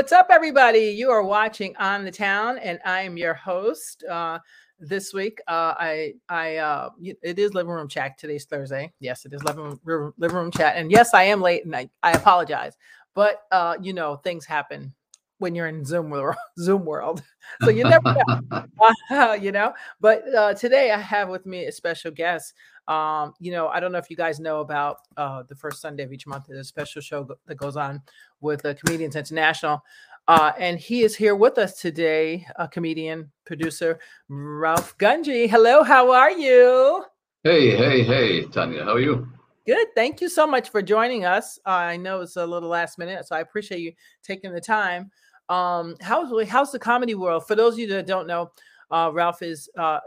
[0.00, 0.94] What's up, everybody?
[0.96, 4.02] You are watching On the Town, and I am your host.
[4.04, 4.38] Uh,
[4.78, 8.16] this week, uh, I, I, uh, it is living room chat.
[8.16, 8.94] Today's Thursday.
[8.98, 11.90] Yes, it is living room, living room chat, and yes, I am late, and I,
[12.02, 12.78] I apologize.
[13.14, 14.94] But uh, you know, things happen
[15.36, 17.22] when you're in Zoom world, Zoom world,
[17.62, 18.16] so you never
[19.10, 19.74] know, you know.
[20.00, 22.54] But uh, today, I have with me a special guest.
[22.90, 26.02] Um, you know, I don't know if you guys know about uh, the first Sunday
[26.02, 26.46] of each month.
[26.48, 28.02] There's a special show that goes on
[28.40, 29.80] with the Comedians International.
[30.26, 35.48] Uh, and he is here with us today, a comedian, producer, Ralph Gunji.
[35.48, 37.04] Hello, how are you?
[37.44, 39.28] Hey, hey, hey, Tanya, how are you?
[39.66, 39.86] Good.
[39.94, 41.60] Thank you so much for joining us.
[41.64, 43.92] Uh, I know it's a little last minute, so I appreciate you
[44.24, 45.12] taking the time.
[45.48, 47.46] Um, how's how's the comedy world?
[47.46, 48.50] For those of you that don't know,
[48.90, 50.00] uh, Ralph is uh,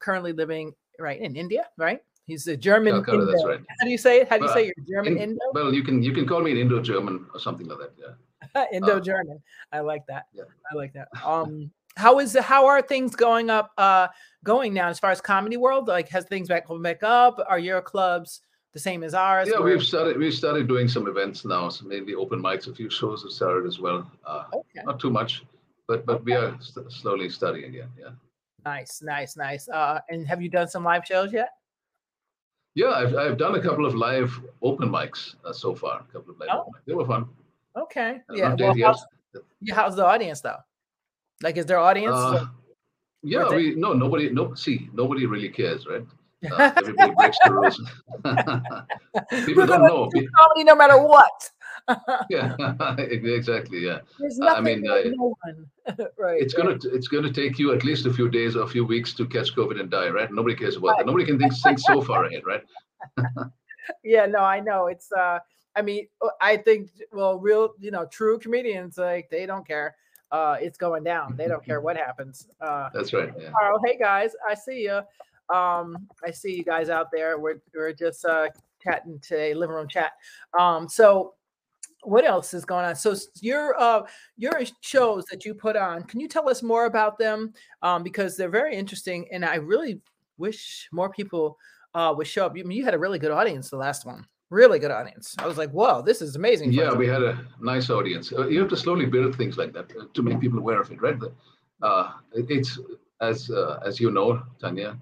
[0.00, 2.00] currently living right in India, right?
[2.26, 2.92] He's a German.
[2.92, 3.60] Calcutta, that's right.
[3.80, 4.28] How do you say it?
[4.28, 5.40] How do you well, say you're German in, Indo?
[5.52, 7.92] Well, you can you can call me an Indo-German or something like that.
[7.96, 8.64] Yeah.
[8.72, 9.38] Indo-German.
[9.72, 10.24] Uh, I like that.
[10.34, 10.44] Yeah.
[10.70, 11.08] I like that.
[11.24, 13.70] Um, how is how are things going up?
[13.78, 14.08] Uh,
[14.42, 15.86] going now as far as comedy world?
[15.86, 17.38] Like, has things back come back up?
[17.48, 18.40] Are your clubs
[18.74, 19.48] the same as ours?
[19.50, 21.68] Yeah, we've started we've started doing some events now.
[21.68, 22.66] So mainly open mics.
[22.66, 24.10] A few shows have started as well.
[24.26, 24.84] Uh, okay.
[24.84, 25.44] Not too much,
[25.86, 26.24] but but okay.
[26.24, 27.90] we are st- slowly starting again.
[27.96, 28.10] Yeah.
[28.64, 29.68] Nice, nice, nice.
[29.68, 31.50] Uh, and have you done some live shows yet?
[32.76, 36.00] Yeah, I've, I've done a couple of live open mics uh, so far.
[36.00, 36.70] A couple of live oh.
[36.86, 37.26] They were fun.
[37.74, 38.20] Okay.
[38.30, 38.54] Yeah.
[38.54, 39.02] Well, how's,
[39.62, 39.74] yeah.
[39.74, 40.58] How's the audience though?
[41.42, 42.14] Like, is there audience?
[42.14, 42.46] Uh,
[43.22, 43.48] yeah.
[43.48, 44.28] We no nobody.
[44.28, 44.52] No.
[44.52, 46.04] See, nobody really cares, right?
[46.52, 47.80] Uh, everybody breaks the rules.
[49.46, 50.10] People don't know.
[50.10, 51.50] Comedy, no matter what.
[52.30, 52.56] yeah,
[52.98, 53.84] exactly.
[53.84, 54.00] Yeah.
[54.42, 55.34] I mean, no
[56.18, 56.40] right.
[56.40, 59.14] It's gonna it's gonna take you at least a few days or a few weeks
[59.14, 60.32] to catch COVID and die, right?
[60.32, 60.98] Nobody cares about right.
[60.98, 61.06] that.
[61.06, 62.62] Nobody can think, think so far ahead, right?
[64.04, 64.88] yeah, no, I know.
[64.88, 65.38] It's uh,
[65.76, 69.94] I mean, uh, I think well, real, you know, true comedians like they don't care.
[70.32, 71.36] Uh, it's going down.
[71.36, 72.48] They don't care what happens.
[72.60, 73.32] Uh, That's right.
[73.38, 73.50] Yeah.
[73.50, 75.00] Carl, hey guys, I see you.
[75.54, 77.38] Um, I see you guys out there.
[77.38, 78.48] We're we're just uh
[78.82, 80.12] chatting today, living room chat.
[80.58, 81.34] Um, so
[82.06, 82.94] what else is going on?
[82.96, 84.02] So your uh
[84.36, 87.52] your shows that you put on, can you tell us more about them?
[87.82, 90.00] Um, because they're very interesting, and I really
[90.38, 91.58] wish more people
[91.94, 92.52] uh would show up.
[92.52, 94.26] I mean, you had a really good audience the last one.
[94.50, 95.34] Really good audience.
[95.38, 98.32] I was like, "Whoa, this is amazing!" Yeah, we had a nice audience.
[98.32, 100.90] Uh, you have to slowly build things like that uh, to make people aware of
[100.92, 101.18] it, right?
[101.82, 102.78] Uh, it's
[103.20, 104.96] as uh, as you know, Tanya.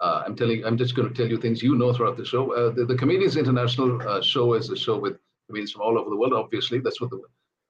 [0.00, 0.64] Uh, I'm telling.
[0.66, 2.52] I'm just going to tell you things you know throughout the show.
[2.52, 5.16] Uh, the, the Comedians International uh, show is a show with
[5.50, 6.32] comedians from all over the world.
[6.32, 7.20] Obviously, that's what the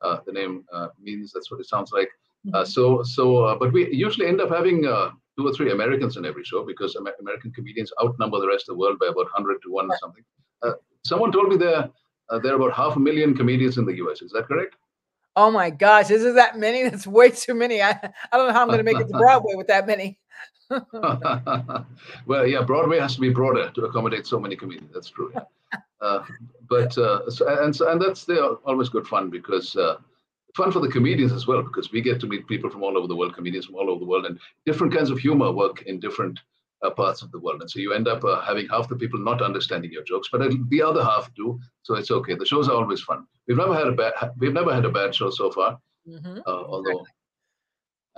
[0.03, 1.33] uh, the name uh, means.
[1.33, 2.09] That's what it sounds like.
[2.55, 2.71] Uh, mm-hmm.
[2.71, 6.65] so so, but we usually end up having two or three Americans in every show
[6.65, 9.97] because American comedians outnumber the rest of the world by about hundred to one or
[9.99, 10.25] something.
[11.05, 11.89] someone told me there
[12.43, 14.23] there are about half a million comedians in the U.S.
[14.23, 14.77] Is that correct?
[15.37, 16.89] Oh my gosh, is it that many?
[16.89, 17.83] That's way too many.
[17.83, 20.19] I, I don't know how I'm going to make it to Broadway with that many.
[22.27, 24.93] well, yeah, Broadway has to be broader to accommodate so many comedians.
[24.95, 25.33] That's true.
[26.01, 26.25] Uh,
[26.69, 29.97] but uh, so, and so, and that's they're always good fun because uh,
[30.55, 33.07] fun for the comedians as well because we get to meet people from all over
[33.07, 36.01] the world, comedians from all over the world, and different kinds of humor work in
[36.01, 36.39] different
[36.83, 37.61] uh, parts of the world.
[37.61, 40.41] And so you end up uh, having half the people not understanding your jokes, but
[40.71, 41.61] the other half do.
[41.83, 42.35] So it's okay.
[42.35, 43.27] The shows are always fun.
[43.47, 45.79] We've never had a bad we've never had a bad show so far.
[46.09, 46.39] Mm-hmm.
[46.47, 47.05] Uh, although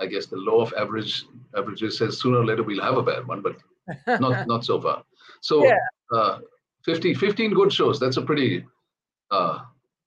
[0.03, 1.25] I guess the law of average
[1.57, 3.55] averages says sooner or later we'll have a bad one, but
[4.19, 5.03] not not so far.
[5.41, 5.77] So yeah.
[6.11, 6.39] uh,
[6.83, 7.99] 50, 15 good shows.
[7.99, 8.65] That's a pretty
[9.31, 9.59] uh,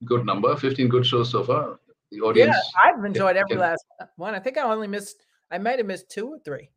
[0.05, 0.55] good number.
[0.55, 1.81] 15 good shows so far.
[2.13, 2.55] The audience.
[2.55, 3.85] Yeah, I've enjoyed can, every can, last
[4.17, 4.35] one.
[4.35, 5.17] I think I only missed.
[5.51, 6.71] I might have missed two or three,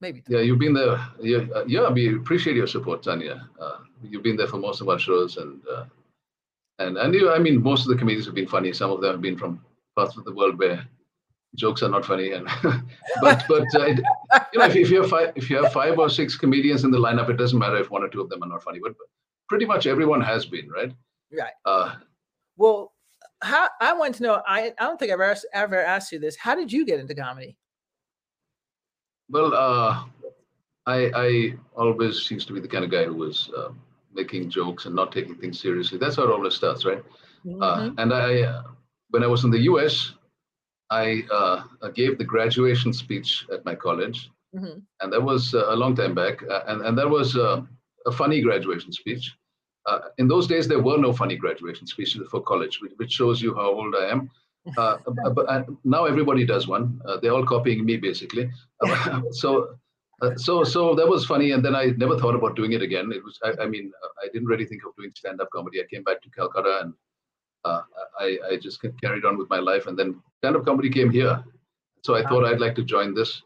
[0.00, 0.20] maybe.
[0.20, 0.36] Three.
[0.36, 1.00] Yeah, you've been there.
[1.20, 1.90] Yeah, uh, yeah.
[1.90, 3.48] We appreciate your support, Tanya.
[3.60, 5.84] Uh, you've been there for most of our shows, and uh,
[6.78, 7.30] and and you.
[7.30, 8.72] I mean, most of the comedians have been funny.
[8.72, 9.64] Some of them have been from
[9.96, 10.86] parts of the world where
[11.54, 12.46] jokes are not funny and
[13.20, 14.00] but but uh, it,
[14.52, 16.90] you know if, if, you have five if you have five or six comedians in
[16.90, 18.92] the lineup it doesn't matter if one or two of them are not funny but
[19.48, 20.92] pretty much everyone has been right?
[21.36, 21.52] Right.
[21.64, 21.96] Uh,
[22.56, 22.92] well
[23.42, 26.36] how i want to know i i don't think i've ever, ever asked you this.
[26.36, 27.56] How did you get into comedy?
[29.30, 30.04] Well uh
[30.86, 33.70] i i always seems to be the kind of guy who was uh,
[34.12, 35.98] making jokes and not taking things seriously.
[35.98, 36.98] That's how it always starts right?
[36.98, 37.62] Uh, mm-hmm.
[37.62, 38.62] uh, and i uh,
[39.10, 40.14] when i was in the us
[40.90, 41.62] I uh,
[41.94, 44.78] gave the graduation speech at my college, mm-hmm.
[45.00, 47.62] and that was uh, a long time back, uh, and and that was uh,
[48.06, 49.34] a funny graduation speech.
[49.86, 53.54] Uh, in those days, there were no funny graduation speeches for college, which, shows you
[53.54, 54.30] how old I am.
[54.76, 54.98] Uh,
[55.34, 57.00] but now everybody does one.
[57.22, 58.50] they're all copying me, basically.
[59.30, 59.78] so.
[60.36, 63.22] so so that was funny and then i never thought about doing it again it
[63.22, 63.92] was i, I mean
[64.22, 66.92] i didn't really think of doing stand-up comedy i came back to calcutta and
[67.64, 67.82] uh,
[68.18, 69.86] I, I just carried on with my life.
[69.86, 71.44] And then stand-up comedy came here.
[72.04, 73.42] So I thought I'd like to join this.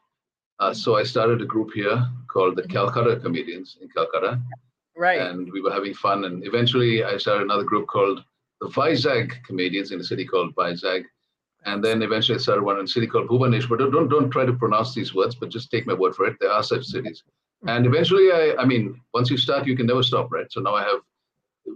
[0.60, 4.40] Uh, so I started a group here called the Calcutta Comedians in Calcutta.
[4.96, 5.20] Right.
[5.20, 6.24] And we were having fun.
[6.24, 8.22] And eventually I started another group called
[8.60, 11.04] the Vizag Comedians in a city called Vizag.
[11.64, 13.78] And then eventually I started one in a city called Bhubaneswar.
[13.78, 16.36] Don't, don't, don't try to pronounce these words, but just take my word for it.
[16.40, 17.22] There are such cities.
[17.66, 20.50] And eventually, I, I mean, once you start, you can never stop, right?
[20.50, 21.00] So now I have,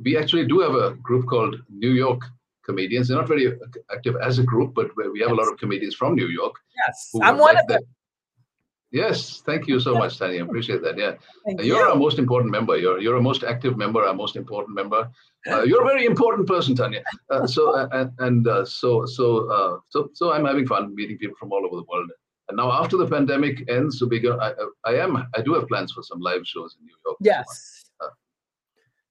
[0.03, 2.23] we actually do have a group called New York
[2.65, 3.09] Comedians.
[3.09, 3.53] They're not very
[3.93, 6.55] active as a group, but we have a lot of comedians from New York.
[6.87, 7.83] Yes, I'm one of them.
[8.93, 10.43] Yes, thank you so much, Tanya.
[10.43, 10.97] I appreciate that.
[10.97, 11.91] Yeah, thank you're you.
[11.91, 12.77] our most important member.
[12.77, 15.11] You're you're a most active member, our most important member.
[15.51, 17.03] Uh, you're a very important person, Tanya.
[17.29, 21.19] Uh, so uh, and, and uh, so so uh, so so I'm having fun meeting
[21.19, 22.11] people from all over the world.
[22.49, 24.53] And now after the pandemic ends, so we go, I,
[24.85, 27.17] I am I do have plans for some live shows in New York.
[27.21, 27.76] Yes.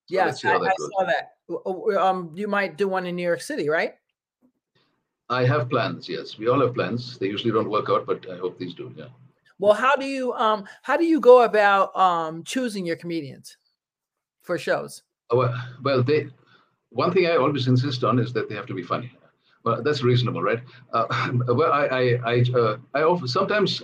[0.05, 2.01] Uh, so yes, I, I saw that.
[2.01, 3.95] Um, you might do one in New York City, right?
[5.29, 6.07] I have plans.
[6.07, 7.17] Yes, we all have plans.
[7.17, 8.93] They usually don't work out, but I hope these do.
[8.95, 9.07] Yeah.
[9.57, 13.57] Well, how do you um how do you go about um choosing your comedians
[14.41, 15.03] for shows?
[15.31, 16.27] Oh, well, well, they
[16.89, 19.11] one thing I always insist on is that they have to be funny.
[19.63, 20.61] Well, that's reasonable, right?
[20.93, 21.05] Uh,
[21.47, 23.81] well, I I I, uh, I often, sometimes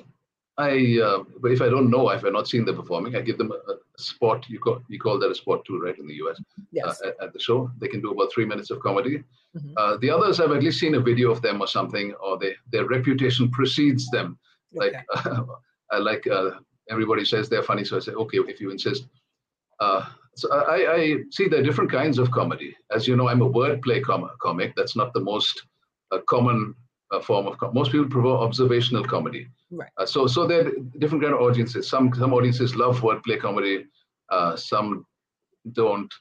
[0.61, 3.51] I uh, if I don't know if I've not seen them performing, I give them
[3.51, 4.45] a, a spot.
[4.49, 5.97] You call you call that a spot too, right?
[5.97, 6.41] In the US,
[6.71, 7.01] yes.
[7.03, 9.23] Uh, at, at, the show, they can do about three minutes of comedy.
[9.57, 9.73] Mm-hmm.
[9.77, 12.55] Uh, the others, I've at least seen a video of them or something, or they,
[12.71, 14.37] their reputation precedes them.
[14.73, 14.93] Like
[15.25, 15.99] okay.
[15.99, 16.51] like uh,
[16.89, 19.07] everybody says they're funny, so I say, okay, if you insist.
[19.79, 22.75] so I, I see there are different kinds of comedy.
[22.91, 24.73] As you know, I'm a wordplay com- comic.
[24.75, 25.63] That's not the most
[26.11, 26.75] a common
[27.11, 29.47] uh, form of com- most people prefer observational comedy.
[29.69, 29.89] Right.
[29.97, 31.87] Uh, so so there are different kind of audiences.
[31.87, 33.85] Some some audiences love wordplay comedy.
[34.29, 35.05] Uh, some
[35.73, 36.13] don't.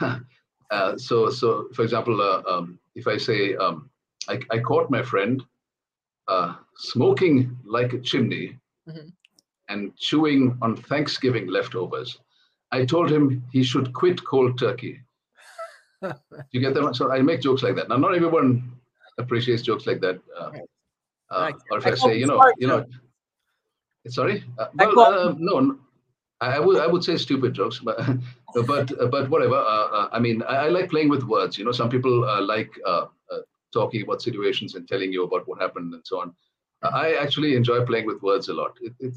[0.70, 3.88] Uh, so so for example, uh, um, if I say um,
[4.28, 5.42] I, I caught my friend
[6.28, 9.08] uh, smoking like a chimney mm-hmm.
[9.70, 12.18] and chewing on Thanksgiving leftovers,
[12.70, 15.00] I told him he should quit cold turkey.
[16.50, 16.94] you get that?
[16.94, 17.88] So I make jokes like that.
[17.88, 18.77] Now, not everyone
[19.18, 20.20] appreciates jokes like that.
[20.38, 20.50] Uh,
[21.30, 22.84] uh, or if I, I say, you know, you know,
[24.08, 25.78] sorry, uh, well, uh, no,
[26.40, 27.98] I would I would say stupid jokes, but
[28.66, 29.56] but but whatever.
[29.56, 31.58] Uh, uh, I mean, I, I, like playing with words.
[31.58, 32.70] You know, some people like
[33.70, 36.34] talking about situations and telling you about what happened and so on.
[36.82, 38.78] I actually enjoy playing with words a lot.
[38.80, 39.14] It, it,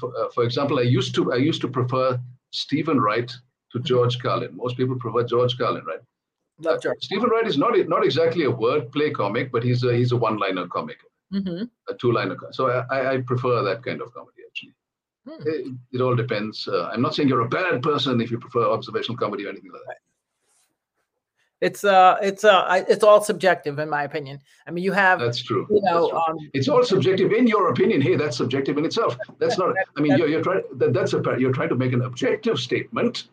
[0.00, 2.18] for, for example, I used to I used to prefer
[2.50, 3.32] Steven Wright
[3.72, 3.80] to.
[3.80, 4.56] George Carlin.
[4.56, 6.00] Most people prefer George Carlin, right?
[6.60, 7.02] Love George.
[7.02, 10.68] Steven Wright is not not exactly a wordplay comic, but he's a he's a one-liner
[10.68, 10.98] comic,
[11.32, 11.64] mm-hmm.
[11.88, 12.36] a two-liner.
[12.52, 14.74] So I, I prefer that kind of comedy actually.
[15.26, 15.48] Hmm.
[15.48, 16.68] It, it, all depends.
[16.68, 19.72] Uh, I'm not saying you're a bad person if you prefer observational comedy or anything
[19.72, 19.96] like that.
[21.60, 24.38] It's uh, it's uh, it's all subjective in my opinion.
[24.66, 25.66] I mean, you have that's true.
[25.70, 26.18] You know, true.
[26.18, 28.02] Um, it's all subjective in your opinion.
[28.02, 29.16] Hey, that's subjective in itself.
[29.38, 29.74] That's not.
[29.96, 30.62] I mean, you're, you're trying.
[30.74, 33.28] That, that's a you're trying to make an objective statement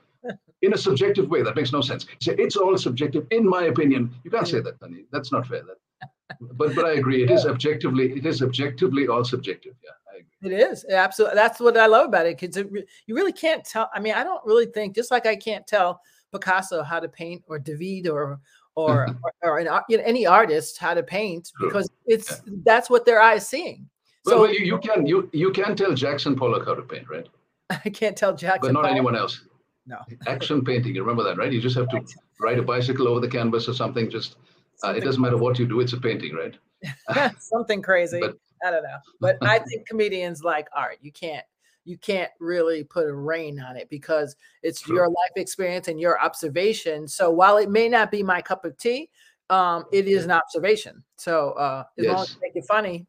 [0.62, 1.42] in a subjective way.
[1.42, 2.06] That makes no sense.
[2.20, 4.14] Say it's all subjective, in my opinion.
[4.24, 5.06] You can't say that, Tani.
[5.12, 5.64] That's not fair.
[5.64, 7.24] That, but but I agree.
[7.24, 8.14] It is objectively.
[8.14, 9.74] It is objectively all subjective.
[9.84, 10.56] Yeah, I agree.
[10.56, 11.36] It is absolutely.
[11.36, 12.40] That's what I love about it.
[12.40, 13.90] Because you really can't tell.
[13.94, 14.96] I mean, I don't really think.
[14.96, 18.40] Just like I can't tell Picasso how to paint, or David, or
[18.76, 21.68] or or, or an, you know, any artist how to paint, True.
[21.68, 22.54] because it's yeah.
[22.66, 23.88] that's what their eye is seeing.
[24.26, 27.10] Well, so well, you, you can you you can tell Jackson Pollock how to paint,
[27.10, 27.28] right?
[27.70, 28.92] I can't tell Jackson, but not Pollock.
[28.92, 29.42] anyone else.
[29.86, 29.98] No.
[30.28, 30.96] Action painting.
[30.96, 31.52] You remember that, right?
[31.52, 32.04] You just have to
[32.40, 34.10] ride a bicycle over the canvas or something.
[34.10, 34.36] Just
[34.84, 35.80] uh, it doesn't matter what you do.
[35.80, 37.32] It's a painting, right?
[37.40, 38.20] something crazy.
[38.20, 38.98] But, I don't know.
[39.20, 40.98] But I think comedians like art.
[41.02, 41.46] You can't
[41.84, 44.98] you can't really put a rein on it because it's True.
[44.98, 47.08] your life experience and your observation.
[47.08, 49.10] So while it may not be my cup of tea,
[49.50, 51.04] um, it is an observation.
[51.18, 52.14] So uh, as yes.
[52.14, 53.08] long as you make it funny,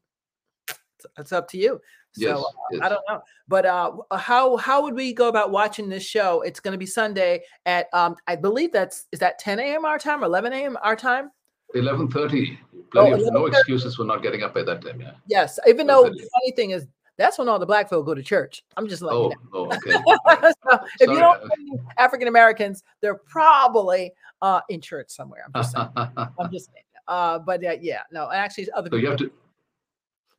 [0.69, 1.81] it's, it's up to you.
[2.17, 2.81] Yes, so uh, yes.
[2.83, 6.43] I don't know, but uh, how how would we go about watching this show?
[6.43, 9.85] It's going to be Sunday at um, I believe that's is that 10 a.m.
[9.85, 10.77] our time or 11 a.m.
[10.83, 11.31] our time.
[11.75, 12.59] 11:30.
[12.91, 15.01] Plenty oh, of no excuses for not getting up at that time.
[15.01, 15.13] Yeah.
[15.27, 18.23] Yes, even though the funny thing is that's when all the black folk go to
[18.23, 18.65] church.
[18.77, 19.93] I'm just like, oh, oh okay.
[19.93, 21.41] so if you don't
[21.99, 25.45] African Americans, they're probably uh, in church somewhere.
[25.47, 25.89] I'm just saying.
[25.97, 26.85] I'm just saying.
[27.09, 28.89] Uh, but uh, yeah, no, actually, other.
[28.91, 29.31] So you have to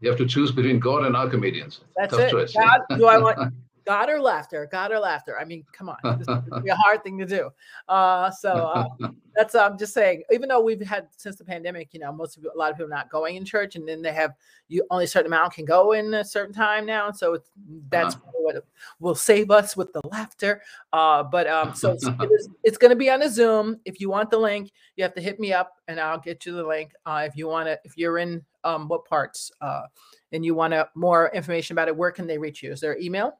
[0.03, 1.79] you have to choose between God and our comedians.
[1.95, 2.29] That's Tough it.
[2.31, 2.53] Choice.
[2.53, 3.39] God, do I want
[3.85, 5.37] God or laughter, God or laughter.
[5.39, 7.49] I mean, come on, this would be a hard thing to do.
[7.87, 8.87] Uh, so uh,
[9.35, 10.23] that's I'm just saying.
[10.31, 12.87] Even though we've had since the pandemic, you know, most of a lot of people
[12.91, 14.31] are not going in church, and then they have
[14.69, 17.49] you only a certain amount can go in a certain time now, and so it's,
[17.89, 18.31] that's Uh-huh.
[18.33, 18.65] what
[18.99, 20.61] will save us with the laughter.
[20.91, 23.79] Uh, but um, so it's, it is, it's going to be on a Zoom.
[23.85, 26.53] If you want the link, you have to hit me up, and I'll get you
[26.53, 26.93] the link.
[27.05, 29.83] Uh, if you want to, if you're in um, what parts, uh,
[30.31, 32.71] and you want to more information about it, where can they reach you?
[32.71, 33.39] Is there email?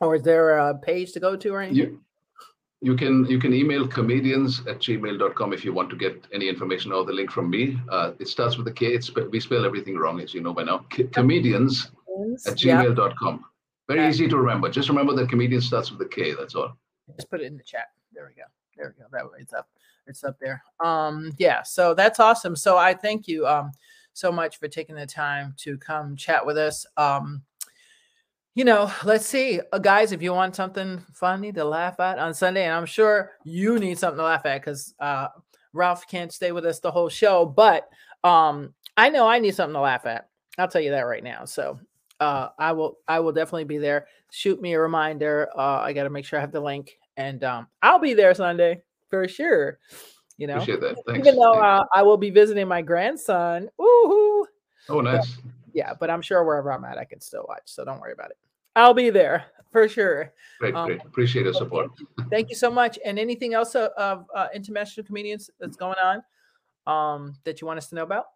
[0.00, 1.76] Or is there a page to go to or anything?
[1.76, 2.00] You,
[2.82, 6.92] you can you can email comedians at gmail.com if you want to get any information
[6.92, 7.78] or the link from me.
[7.90, 8.86] Uh, it starts with a K.
[8.86, 10.86] It's, we spell everything wrong, as you know by now.
[10.94, 11.90] C- comedians
[12.46, 13.44] at gmail.com.
[13.88, 14.08] Very Okay.
[14.08, 14.70] easy to remember.
[14.70, 16.32] Just remember that comedian starts with a K.
[16.34, 16.76] That's all.
[17.16, 17.88] just put it in the chat.
[18.14, 18.44] There we go.
[18.76, 19.08] There we go.
[19.12, 19.68] That way it's up.
[20.06, 20.62] It's up there.
[20.82, 21.62] Um, yeah.
[21.62, 22.56] So that's awesome.
[22.56, 23.72] So I thank you um
[24.12, 26.86] so much for taking the time to come chat with us.
[26.96, 27.42] Um,
[28.54, 30.12] you know, let's see, uh, guys.
[30.12, 33.98] If you want something funny to laugh at on Sunday, and I'm sure you need
[33.98, 35.28] something to laugh at because uh,
[35.72, 37.88] Ralph can't stay with us the whole show, but
[38.24, 40.28] um, I know I need something to laugh at.
[40.58, 41.44] I'll tell you that right now.
[41.44, 41.78] So
[42.18, 44.06] uh, I will, I will definitely be there.
[44.32, 45.48] Shoot me a reminder.
[45.56, 48.34] Uh, I got to make sure I have the link, and um, I'll be there
[48.34, 49.78] Sunday for sure.
[50.38, 50.96] You know, Appreciate that.
[51.06, 51.20] Thanks.
[51.20, 53.68] even though uh, I will be visiting my grandson.
[53.78, 54.44] Woohoo!
[54.88, 55.36] oh, nice.
[55.72, 57.62] Yeah, but I'm sure wherever I'm at, I can still watch.
[57.66, 58.38] So don't worry about it.
[58.76, 60.32] I'll be there for sure.
[60.60, 61.04] Great, um, great.
[61.04, 61.90] Appreciate your Well, support.
[62.30, 62.98] Thank you, so much.
[63.04, 66.22] And anything else of, of uh, international comedians that's going on
[66.86, 68.26] um, that you want us to know about?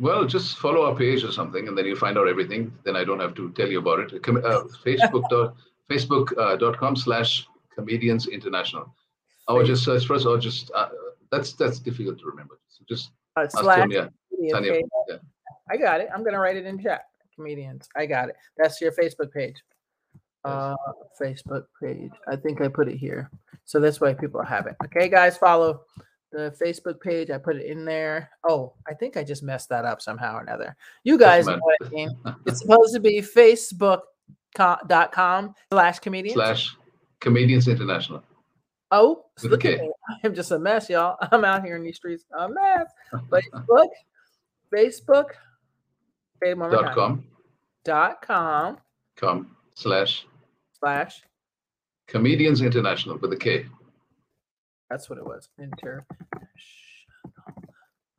[0.00, 2.72] Well, just follow our page or something, and then you find out everything.
[2.84, 4.22] Then I don't have to tell you about it.
[4.22, 5.56] Com- uh, Facebook dot
[5.90, 8.94] Facebook uh, dot com slash comedians international.
[9.48, 10.88] Or just search for us, or just uh,
[11.32, 12.58] that's that's difficult to remember.
[12.68, 13.78] So just Uh, ask slash.
[13.78, 14.84] Tanya, page.
[15.08, 15.16] yeah.
[15.70, 16.08] I got it.
[16.14, 17.06] I'm gonna write it in chat.
[17.34, 17.88] Comedians.
[17.96, 18.36] I got it.
[18.56, 19.56] That's your Facebook page.
[20.44, 20.76] Uh,
[21.20, 22.12] Facebook page.
[22.28, 23.30] I think I put it here.
[23.64, 24.76] So this way people have it.
[24.84, 25.80] Okay, guys, follow
[26.30, 27.30] the Facebook page.
[27.30, 28.30] I put it in there.
[28.48, 30.76] Oh, I think I just messed that up somehow or another.
[31.02, 32.16] You guys know what I mean.
[32.46, 36.34] It's supposed to be facebook.com slash comedians.
[36.34, 36.76] slash
[37.20, 38.22] comedians international.
[38.92, 39.90] Oh, look at me.
[40.24, 41.16] I'm just a mess, y'all.
[41.32, 42.24] I'm out here in these streets.
[42.36, 42.86] I'm A mess.
[43.30, 43.88] Facebook,
[44.72, 45.26] Facebook,
[46.42, 46.94] say it one more Dot time.
[46.94, 47.24] com
[47.84, 48.78] Dot com
[49.16, 50.26] com slash
[50.78, 51.22] slash.
[52.06, 53.66] comedians international with a K.
[54.90, 55.48] That's what it was.
[55.58, 56.04] Inter.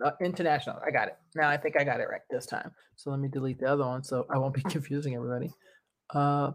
[0.03, 0.77] Uh, international.
[0.85, 1.17] I got it.
[1.35, 2.71] Now I think I got it right this time.
[2.95, 5.51] So let me delete the other one so I won't be confusing everybody.
[6.13, 6.51] Uh,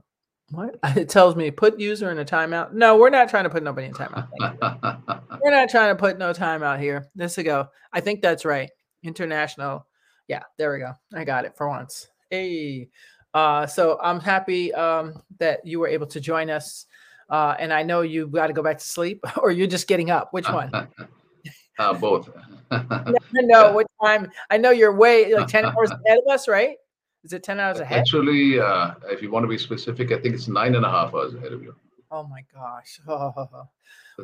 [0.51, 0.77] what?
[0.97, 2.73] It tells me put user in a timeout.
[2.73, 4.29] No, we're not trying to put nobody in timeout.
[5.43, 7.07] We're not trying to put no time out here.
[7.17, 7.67] This to go.
[7.93, 8.71] I think that's right.
[9.03, 9.87] International.
[10.33, 10.95] Yeah, there we go.
[11.15, 12.09] I got it for once.
[12.31, 12.89] Hey.
[13.35, 16.87] Uh, so I'm happy um, that you were able to join us.
[17.29, 20.11] Uh, and I know you got to go back to sleep or you're just getting
[20.11, 20.33] up.
[20.33, 20.71] Which one?
[21.79, 22.31] uh, both.
[22.71, 23.13] I
[23.43, 24.31] know what time.
[24.49, 26.77] I know you're way like 10 hours ahead of us, right?
[27.25, 27.99] Is it 10 hours ahead?
[28.01, 31.13] Actually, uh, if you want to be specific, I think it's nine and a half
[31.13, 31.75] hours ahead of you.
[32.11, 33.01] Oh my gosh.
[33.07, 33.69] Oh,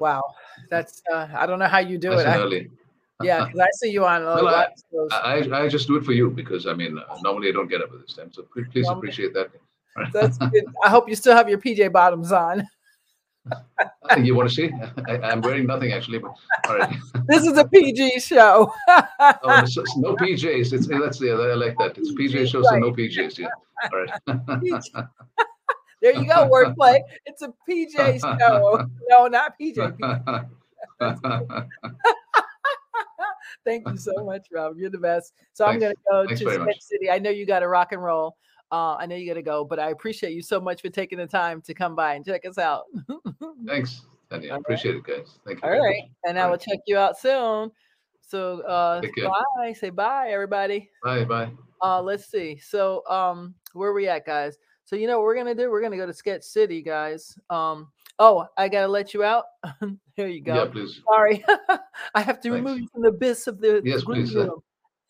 [0.00, 0.22] wow.
[0.70, 2.28] That's, uh, I don't know how you do Nice it.
[2.28, 2.70] early.
[3.22, 5.96] Yeah, because I see you on a Well, lot I- those- I, I just do
[5.96, 8.32] it for you because I mean, uh, normally I don't get up at this time.
[8.32, 9.50] So please, please appreciate that.
[10.12, 10.64] That's good.
[10.84, 12.66] I hope you still have your PJ bottoms on.
[13.50, 13.56] I
[14.14, 14.70] think you want to see?
[15.08, 16.32] I, I'm wearing nothing actually, but
[16.68, 16.94] all right.
[17.28, 18.72] This is a PG show.
[18.88, 19.64] Oh,
[19.96, 20.72] no PJs.
[20.72, 21.98] It's that's the I like that.
[21.98, 23.38] It's a PJ show, so no PJs.
[23.38, 23.48] Yeah.
[23.92, 24.46] All right.
[26.02, 27.00] there you go, wordplay.
[27.26, 28.86] It's a PJ show.
[29.08, 29.76] No, not PJ.
[33.68, 34.78] Thank you so much, Rob.
[34.78, 35.34] You're the best.
[35.52, 35.94] So I'm Thanks.
[36.08, 36.80] going to go to Sketch.
[36.80, 37.10] City.
[37.10, 38.36] I know you got to rock and roll.
[38.72, 41.18] Uh, I know you got to go, but I appreciate you so much for taking
[41.18, 42.84] the time to come by and check us out.
[43.66, 44.50] Thanks, Tanya.
[44.50, 45.38] I All appreciate it, guys.
[45.46, 45.68] Thank you.
[45.68, 46.02] All right.
[46.02, 46.10] much.
[46.26, 46.60] And I will right.
[46.60, 47.70] check you out soon.
[48.20, 49.00] So uh,
[49.56, 49.72] bye.
[49.72, 50.90] Say bye, everybody.
[51.02, 51.50] Bye, bye.
[51.82, 52.58] Uh, let's see.
[52.58, 54.58] So, um, where we at, guys?
[54.84, 55.70] So, you know what we're gonna do?
[55.70, 57.38] We're gonna go to Sketch City, guys.
[57.48, 59.44] Um, oh, I gotta let you out.
[60.16, 60.54] there you go.
[60.54, 61.00] Yeah, please.
[61.06, 61.44] Sorry,
[62.14, 62.64] I have to Thanks.
[62.64, 64.48] remove you from the abyss of the Yes, green please.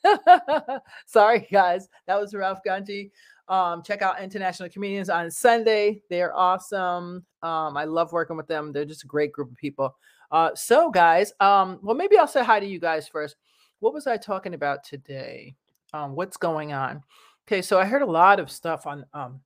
[1.07, 1.89] Sorry, guys.
[2.07, 3.11] That was Ralph Ganji.
[3.49, 6.03] Um, check out International Comedians on Sunday.
[6.11, 7.25] They're awesome.
[7.43, 8.73] Um, I love working with them.
[8.73, 9.97] They're just a great group of people.
[10.31, 13.37] Uh, so guys, um, well, maybe I'll say hi to you guys first.
[13.81, 15.55] What was I talking about today?
[15.95, 17.03] Um, what's going on?
[17.47, 19.07] Okay, so I heard a lot of stuff on.
[19.15, 19.41] Um,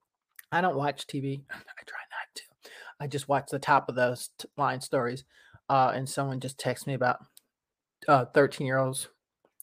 [0.50, 1.42] I don't watch TV.
[1.50, 2.01] I try.
[3.02, 5.24] I just watch the top of those t- line stories.
[5.68, 7.18] Uh, and someone just texted me about
[8.08, 9.08] uh 13 year olds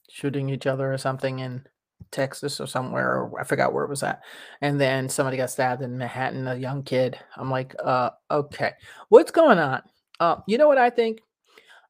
[0.10, 1.63] shooting each other or something in
[2.12, 4.22] Texas or somewhere, or I forgot where it was at.
[4.62, 7.17] And then somebody got stabbed in Manhattan, a young kid.
[7.38, 8.74] I'm like, uh, okay,
[9.10, 9.84] what's going on?
[10.19, 11.19] Uh, you know what I think?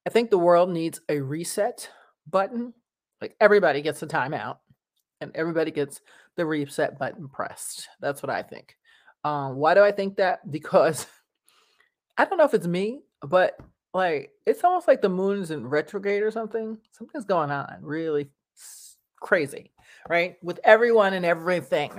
[0.05, 1.89] I think the world needs a reset
[2.27, 2.73] button.
[3.21, 4.57] Like everybody gets a timeout
[5.21, 6.01] and everybody gets
[6.35, 7.87] the reset button pressed.
[7.99, 8.75] That's what I think.
[9.23, 10.39] Um, why do I think that?
[10.51, 11.05] Because
[12.19, 13.57] I don't know if it's me, but
[13.93, 16.77] like it's almost like the moon's in retrograde or something.
[16.91, 18.29] Something's going on really
[19.21, 19.71] crazy,
[20.09, 20.35] right?
[20.43, 21.93] With everyone and everything.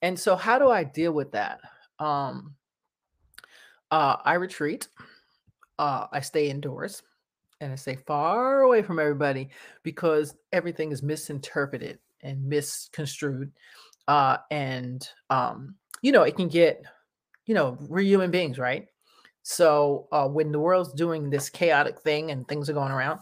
[0.00, 1.58] And so how do I deal with that?
[1.98, 2.54] Um
[3.90, 4.86] uh I retreat.
[5.76, 7.02] Uh I stay indoors
[7.60, 9.50] and I stay far away from everybody
[9.82, 13.50] because everything is misinterpreted and misconstrued.
[14.06, 16.84] Uh and um you know, it can get
[17.44, 18.86] you know, we're human beings, right?
[19.42, 23.20] So uh, when the world's doing this chaotic thing and things are going around,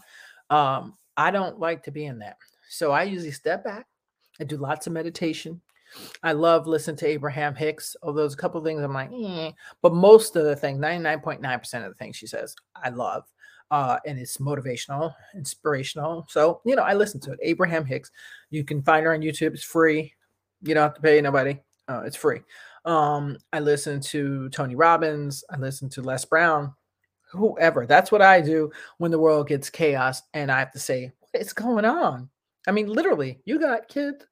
[0.49, 2.37] um, I don't like to be in that.
[2.69, 3.87] So I usually step back.
[4.39, 5.61] I do lots of meditation.
[6.23, 7.95] I love listening to Abraham Hicks.
[8.01, 9.51] Although there's a couple things I'm like, eh.
[9.81, 13.25] but most of the thing, 99.9% of the things she says, I love.
[13.71, 16.25] Uh, and it's motivational, inspirational.
[16.29, 17.39] So, you know, I listen to it.
[17.41, 18.11] Abraham Hicks.
[18.49, 19.53] You can find her on YouTube.
[19.53, 20.13] It's free.
[20.61, 21.59] You don't have to pay nobody.
[21.87, 22.41] Uh, it's free.
[22.85, 26.73] Um, I listen to Tony Robbins, I listen to Les Brown,
[27.31, 27.85] whoever.
[27.85, 31.41] That's what I do when the world gets chaos and I have to say, what
[31.41, 32.29] is going on?
[32.67, 34.25] I mean, literally, you got kids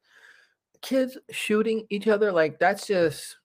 [0.81, 3.37] kids shooting each other like that's just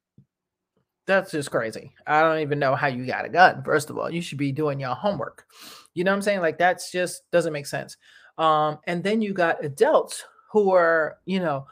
[1.07, 1.93] that's just crazy.
[2.07, 3.63] I don't even know how you got a gun.
[3.63, 5.45] First of all, you should be doing your homework.
[5.93, 6.41] You know what I'm saying?
[6.41, 7.97] Like that's just doesn't make sense.
[8.39, 11.67] Um, and then you got adults who are, you know,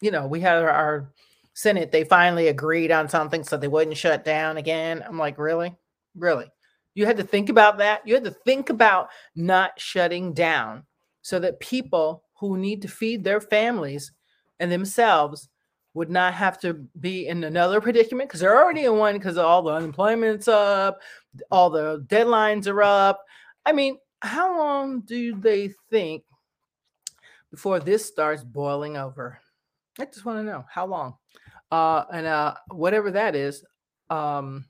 [0.00, 1.12] you know, we had our, our
[1.58, 5.02] Senate, they finally agreed on something so they wouldn't shut down again.
[5.04, 5.74] I'm like, really?
[6.14, 6.46] Really?
[6.94, 8.06] You had to think about that?
[8.06, 10.84] You had to think about not shutting down
[11.20, 14.12] so that people who need to feed their families
[14.60, 15.48] and themselves
[15.94, 19.62] would not have to be in another predicament because they're already in one because all
[19.62, 21.00] the unemployment's up,
[21.50, 23.24] all the deadlines are up.
[23.66, 26.22] I mean, how long do they think
[27.50, 29.40] before this starts boiling over?
[29.98, 31.16] I just want to know how long.
[31.70, 33.64] Uh, and uh, whatever that is,
[34.10, 34.64] um,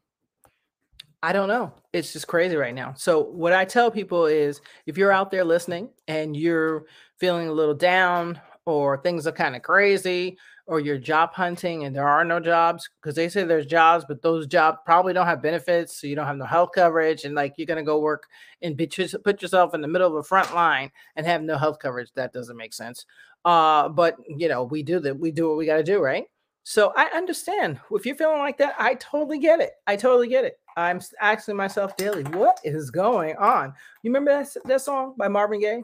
[1.22, 1.72] I don't know.
[1.92, 2.94] It's just crazy right now.
[2.96, 6.84] So what I tell people is, if you're out there listening and you're
[7.18, 11.96] feeling a little down, or things are kind of crazy, or you're job hunting and
[11.96, 15.40] there are no jobs because they say there's jobs, but those jobs probably don't have
[15.40, 18.24] benefits, so you don't have no health coverage, and like you're gonna go work
[18.60, 22.12] and put yourself in the middle of a front line and have no health coverage.
[22.14, 23.06] That doesn't make sense.
[23.44, 25.18] Uh, but you know, we do that.
[25.18, 26.26] We do what we got to do, right?
[26.68, 28.74] So I understand if you're feeling like that.
[28.78, 29.76] I totally get it.
[29.86, 30.60] I totally get it.
[30.76, 33.72] I'm asking myself daily, what is going on?
[34.02, 35.82] You remember that, that song by Marvin Gaye?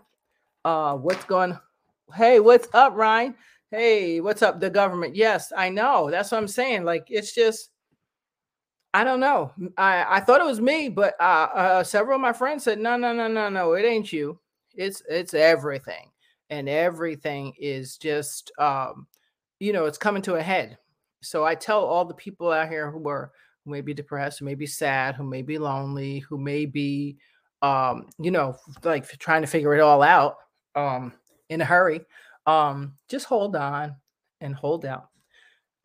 [0.63, 1.59] Uh, what's going?
[2.15, 3.35] Hey, what's up, Ryan?
[3.71, 4.61] Hey, what's up?
[4.61, 5.17] The government.
[5.17, 6.11] Yes, I know.
[6.11, 6.85] That's what I'm saying.
[6.85, 7.71] Like it's just,
[8.93, 9.53] I don't know.
[9.79, 12.99] I I thought it was me, but uh, uh several of my friends said, no,
[12.99, 14.39] no, no, no, no, it ain't you.
[14.75, 16.11] It's it's everything,
[16.51, 19.07] and everything is just um
[19.65, 20.77] you know, it's coming to a head.
[21.23, 23.33] So I tell all the people out here who are
[23.65, 27.17] who may be depressed, who may be sad, who may be lonely, who may be
[27.63, 30.37] um, you know, like trying to figure it all out
[30.75, 31.15] um
[31.49, 32.03] in a hurry.
[32.47, 33.97] Um, just hold on
[34.43, 35.09] and hold out.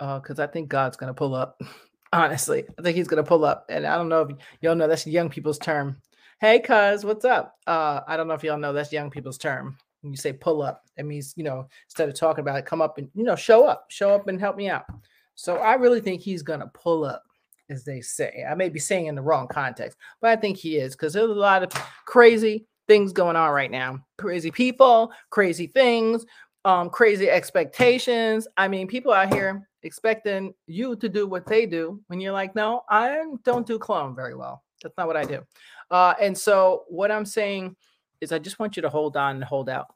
[0.01, 1.61] Uh, because I think God's gonna pull up.
[2.11, 3.65] Honestly, I think he's gonna pull up.
[3.69, 6.01] And I don't know if y'all know that's young people's term.
[6.41, 7.55] Hey, cuz, what's up?
[7.65, 10.61] Uh, I don't know if y'all know that's young people's term when you say pull
[10.61, 13.35] up, that means, you know, instead of talking about it, come up and, you know,
[13.35, 14.85] show up, show up and help me out.
[15.35, 17.23] So I really think he's going to pull up,
[17.69, 18.45] as they say.
[18.49, 21.29] I may be saying in the wrong context, but I think he is because there's
[21.29, 21.71] a lot of
[22.05, 23.99] crazy things going on right now.
[24.17, 26.25] Crazy people, crazy things,
[26.65, 28.47] um, crazy expectations.
[28.57, 32.55] I mean, people out here expecting you to do what they do when you're like,
[32.55, 34.63] no, I don't do clone very well.
[34.81, 35.45] That's not what I do.
[35.91, 37.75] Uh, and so what I'm saying
[38.21, 39.87] is I just want you to hold on and hold out.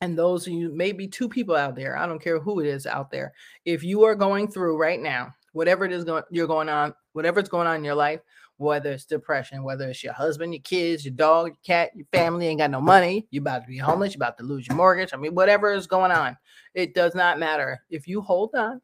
[0.00, 2.86] And those of you, maybe two people out there, I don't care who it is
[2.86, 3.32] out there,
[3.64, 7.48] if you are going through right now, whatever it is going you're going on, whatever's
[7.48, 8.20] going on in your life,
[8.56, 12.46] whether it's depression, whether it's your husband, your kids, your dog, your cat, your family
[12.46, 15.10] ain't got no money, you're about to be homeless, you're about to lose your mortgage.
[15.12, 16.36] I mean, whatever is going on,
[16.74, 17.82] it does not matter.
[17.90, 18.80] If you hold on,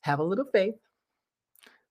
[0.00, 0.74] have a little faith,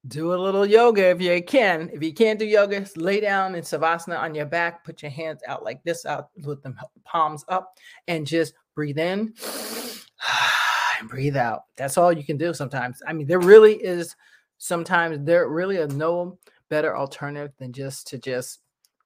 [0.07, 1.89] do a little yoga if you can.
[1.93, 5.41] If you can't do yoga, lay down in savasana on your back, put your hands
[5.47, 7.73] out like this, out with the palms up,
[8.07, 9.33] and just breathe in
[10.99, 11.63] and breathe out.
[11.77, 13.01] That's all you can do sometimes.
[13.07, 14.15] I mean, there really is
[14.57, 16.37] sometimes there really is no
[16.69, 18.59] better alternative than just to just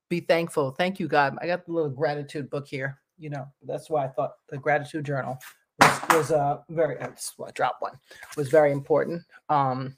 [0.09, 0.71] be thankful.
[0.71, 1.37] Thank you, God.
[1.41, 2.99] I got the little gratitude book here.
[3.17, 5.37] You know, that's why I thought the gratitude journal.
[5.81, 7.93] was, was uh very I just drop one
[8.37, 9.23] was very important.
[9.49, 9.97] Um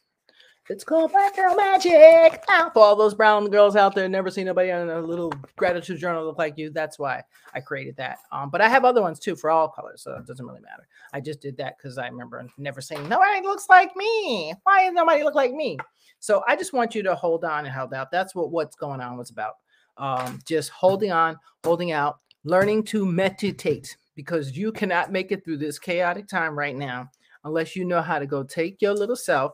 [0.69, 2.43] it's called Black Girl Magic.
[2.73, 6.25] For all those brown girls out there, never seen nobody on a little gratitude journal
[6.25, 6.69] look like you.
[6.69, 8.17] That's why I created that.
[8.31, 10.87] Um, but I have other ones too for all colors, so it doesn't really matter.
[11.13, 14.53] I just did that because I remember never saying nobody looks like me.
[14.63, 15.77] Why does nobody look like me?
[16.19, 18.11] So I just want you to hold on and hold out.
[18.11, 19.53] That's what what's going on was about.
[19.97, 25.57] Um, just holding on, holding out, learning to meditate because you cannot make it through
[25.57, 27.09] this chaotic time right now
[27.45, 29.53] unless you know how to go take your little self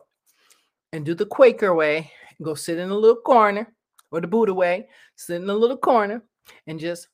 [0.94, 3.66] and do the Quaker way, go sit in a little corner
[4.12, 6.22] or the Buddha way, sit in a little corner
[6.68, 7.08] and just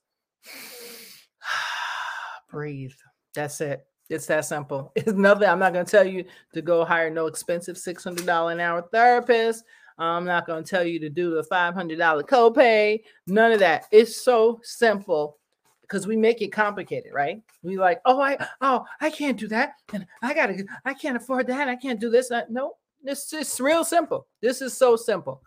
[2.51, 2.93] breathe.
[3.35, 3.87] That's it.
[4.11, 4.93] It's that simple.
[4.97, 5.49] It's nothing.
[5.49, 9.65] I'm not going to tell you to go hire no expensive $600 an hour therapist.
[9.97, 13.01] I'm not going to tell you to do the $500 copay.
[13.29, 13.87] None of that.
[13.91, 15.39] It's so simple
[15.81, 17.43] because we make it complicated, right?
[17.63, 21.49] We like, oh, I, oh, I can't do that, and I gotta, I can't afford
[21.49, 21.69] that.
[21.69, 22.31] I can't do this.
[22.49, 24.27] No, it's just real simple.
[24.41, 25.43] This is so simple.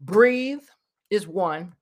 [0.00, 0.62] Breathe
[1.10, 1.74] is one.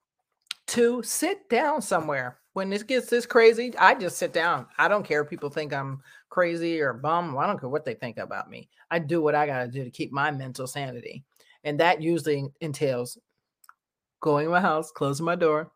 [0.67, 2.39] Two, sit down somewhere.
[2.53, 4.67] When this gets this crazy, I just sit down.
[4.79, 7.39] I don't care if people think I'm crazy or bum.
[7.39, 8.69] I don't care what they think about me.
[8.91, 11.25] I do what I got to do to keep my mental sanity.
[11.65, 13.19] And that usually entails
[14.21, 15.71] going to my house, closing my door,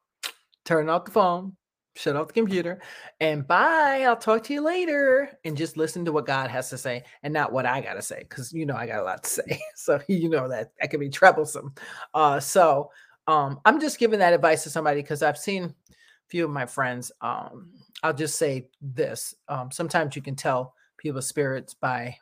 [0.64, 1.56] turning off the phone,
[1.94, 2.80] shut off the computer
[3.20, 6.78] and bye i'll talk to you later and just listen to what god has to
[6.78, 9.28] say and not what i gotta say because you know i got a lot to
[9.28, 11.74] say so you know that that can be troublesome.
[12.14, 12.90] Uh so
[13.26, 16.64] um i'm just giving that advice to somebody because i've seen a few of my
[16.64, 17.70] friends um
[18.02, 22.16] i'll just say this um sometimes you can tell people's spirits by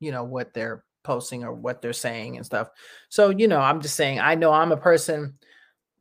[0.00, 2.68] you know what they're posting or what they're saying and stuff.
[3.08, 5.38] So you know i'm just saying i know i'm a person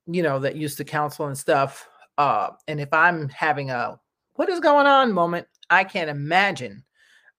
[0.06, 3.99] you know that used to counsel and stuff uh, and if I'm having a
[4.34, 6.84] what is going on moment, I can't imagine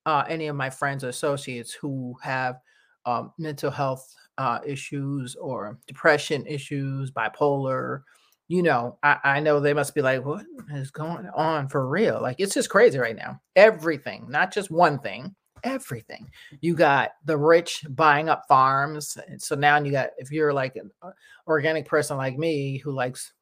[0.04, 2.60] uh, any of my friends or associates who have
[3.06, 8.02] um, mental health uh, issues or depression issues, bipolar.
[8.48, 12.20] You know, I, I know they must be like, what is going on for real?
[12.20, 13.40] Like, it's just crazy right now.
[13.56, 16.30] Everything, not just one thing, everything.
[16.60, 19.18] You got the rich buying up farms.
[19.38, 21.10] So now you got, if you're like an uh,
[21.46, 23.32] organic person like me who likes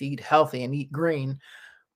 [0.00, 1.38] to eat healthy and eat green,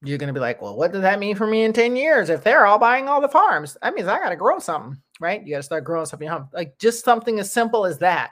[0.03, 2.31] you're going to be like, well, what does that mean for me in 10 years?
[2.31, 5.45] If they're all buying all the farms, that means I got to grow something, right?
[5.45, 6.49] You got to start growing something home.
[6.53, 8.31] Like just something as simple as that.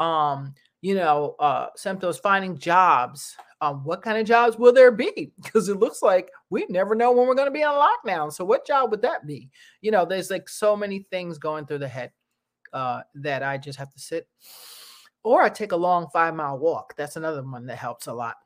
[0.00, 3.36] Um, you know, uh, Semtos finding jobs.
[3.60, 5.32] Um, what kind of jobs will there be?
[5.42, 8.32] Because it looks like we never know when we're going to be on lockdown.
[8.32, 9.50] So what job would that be?
[9.80, 12.12] You know, there's like so many things going through the head
[12.74, 14.28] uh, that I just have to sit.
[15.22, 16.94] Or I take a long five mile walk.
[16.96, 18.36] That's another one that helps a lot.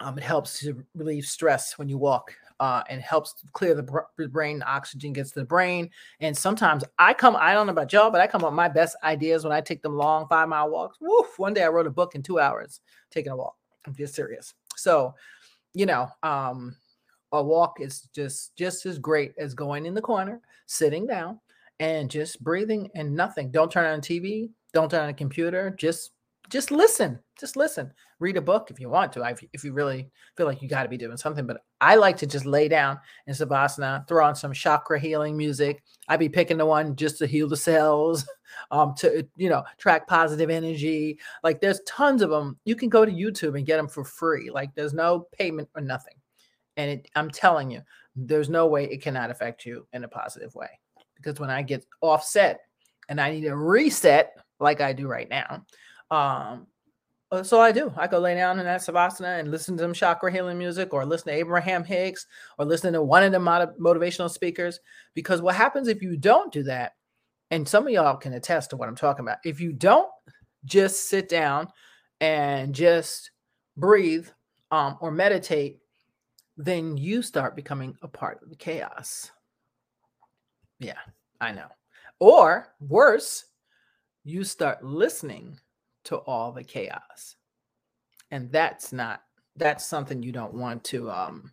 [0.00, 4.26] Um, it helps to relieve stress when you walk uh, and helps clear the, br-
[4.28, 4.62] brain.
[4.66, 5.90] Oxygen gets to the brain.
[6.20, 8.68] And sometimes I come, I don't know about y'all, but I come up with my
[8.68, 10.98] best ideas when I take them long five mile walks.
[11.00, 11.38] Woof.
[11.38, 12.80] One day I wrote a book in two hours
[13.10, 13.56] taking a walk.
[13.86, 14.54] I'm just serious.
[14.76, 15.14] So,
[15.74, 16.76] you know, um,
[17.32, 21.40] a walk is just just as great as going in the corner, sitting down,
[21.80, 23.50] and just breathing and nothing.
[23.50, 24.50] Don't turn on TV.
[24.72, 25.74] Don't turn on a computer.
[25.78, 26.12] Just
[26.50, 27.92] just listen just listen.
[28.18, 30.88] Read a book if you want to if you really feel like you got to
[30.88, 34.52] be doing something but i like to just lay down in savasana throw on some
[34.52, 35.82] chakra healing music.
[36.08, 38.26] I'd be picking the one just to heal the cells
[38.70, 41.18] um to you know track positive energy.
[41.44, 44.50] Like there's tons of them you can go to youtube and get them for free.
[44.50, 46.14] Like there's no payment or nothing.
[46.78, 47.82] And it, i'm telling you
[48.14, 50.70] there's no way it cannot affect you in a positive way.
[51.16, 52.60] Because when i get offset
[53.10, 55.64] and i need a reset like i do right now
[56.10, 56.66] um,
[57.32, 57.92] uh, so I do.
[57.96, 61.04] I go lay down in that savasana and listen to some chakra healing music, or
[61.04, 62.26] listen to Abraham Hicks,
[62.58, 64.78] or listen to one of the motivational speakers.
[65.14, 66.92] Because what happens if you don't do that,
[67.50, 69.38] and some of y'all can attest to what I'm talking about.
[69.44, 70.08] If you don't
[70.64, 71.68] just sit down
[72.20, 73.30] and just
[73.76, 74.28] breathe
[74.70, 75.78] um, or meditate,
[76.56, 79.30] then you start becoming a part of the chaos.
[80.78, 80.98] Yeah,
[81.40, 81.68] I know.
[82.18, 83.44] Or worse,
[84.24, 85.58] you start listening
[86.06, 87.36] to all the chaos.
[88.30, 89.22] And that's not
[89.56, 91.52] that's something you don't want to um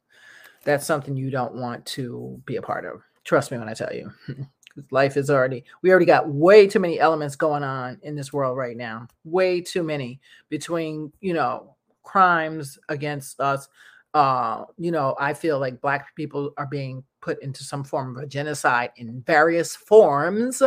[0.64, 3.02] that's something you don't want to be a part of.
[3.24, 4.12] Trust me when I tell you.
[4.92, 8.58] Life is already we already got way too many elements going on in this world
[8.58, 9.08] right now.
[9.24, 13.68] Way too many between, you know, crimes against us.
[14.14, 18.24] Uh, you know, I feel like black people are being put into some form of
[18.24, 20.62] a genocide in various forms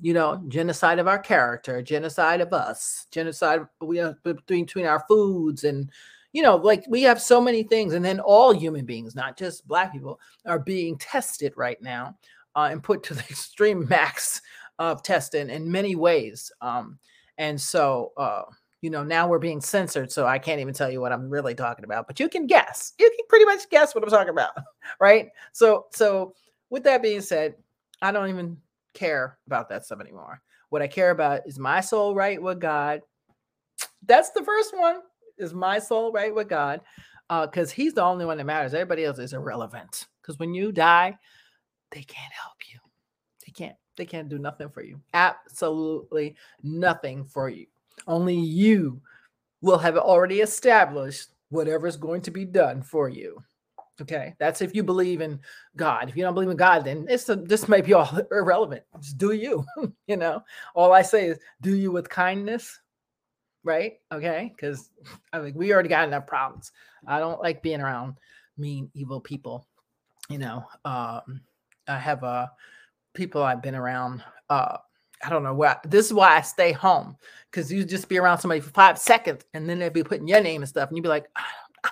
[0.00, 5.04] you know, genocide of our character, genocide of us, genocide we have between between our
[5.08, 5.90] foods and
[6.32, 9.66] you know, like we have so many things, and then all human beings, not just
[9.66, 12.16] black people, are being tested right now
[12.54, 14.42] uh, and put to the extreme max
[14.78, 16.52] of testing in many ways.
[16.60, 16.98] Um,
[17.38, 18.42] and so, uh,
[18.82, 21.54] you know, now we're being censored, so I can't even tell you what I'm really
[21.54, 22.06] talking about.
[22.06, 22.92] But you can guess.
[22.98, 24.50] You can pretty much guess what I'm talking about,
[25.00, 25.28] right?
[25.52, 26.34] So, so
[26.70, 27.54] with that being said,
[28.02, 28.58] I don't even
[28.98, 30.40] care about that stuff anymore.
[30.70, 33.00] What I care about is my soul right with God.
[34.04, 35.00] That's the first one.
[35.38, 36.80] Is my soul right with God?
[37.28, 38.74] Because uh, He's the only one that matters.
[38.74, 40.06] Everybody else is irrelevant.
[40.20, 41.16] Because when you die,
[41.90, 42.78] they can't help you.
[43.46, 43.76] They can't.
[43.96, 45.00] They can't do nothing for you.
[45.14, 47.66] Absolutely nothing for you.
[48.06, 49.00] Only you
[49.60, 53.42] will have already established whatever's going to be done for you.
[54.00, 55.40] Okay, that's if you believe in
[55.76, 56.08] God.
[56.08, 58.84] If you don't believe in God, then it's a, this may be all irrelevant.
[59.00, 59.64] Just do you.
[60.06, 60.42] you know,
[60.74, 62.78] all I say is do you with kindness,
[63.64, 63.94] right?
[64.12, 64.90] Okay, because
[65.32, 66.70] I think we already got enough problems.
[67.06, 68.14] I don't like being around
[68.56, 69.66] mean, evil people.
[70.28, 71.40] You know, um,
[71.88, 72.46] I have uh,
[73.14, 74.22] people I've been around.
[74.50, 74.76] Uh,
[75.24, 75.76] I don't know why.
[75.84, 77.16] This is why I stay home
[77.50, 80.40] because you just be around somebody for five seconds and then they'd be putting your
[80.40, 81.42] name and stuff, and you'd be like, I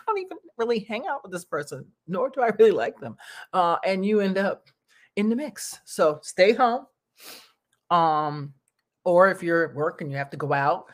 [0.06, 3.16] don't even really hang out with this person, nor do I really like them.
[3.52, 4.68] Uh, and you end up
[5.16, 5.80] in the mix.
[5.84, 6.86] So stay home.
[7.90, 8.54] Um,
[9.04, 10.86] or if you're at work and you have to go out,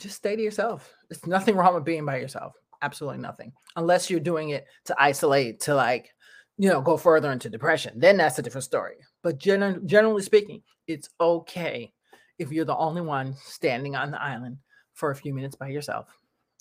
[0.00, 0.92] just stay to yourself.
[1.08, 2.54] There's nothing wrong with being by yourself.
[2.82, 3.52] Absolutely nothing.
[3.76, 6.10] Unless you're doing it to isolate, to like,
[6.58, 7.98] you know, go further into depression.
[7.98, 8.96] Then that's a different story.
[9.22, 11.92] But gen- generally speaking, it's okay
[12.38, 14.58] if you're the only one standing on the island
[14.92, 16.14] for a few minutes by yourself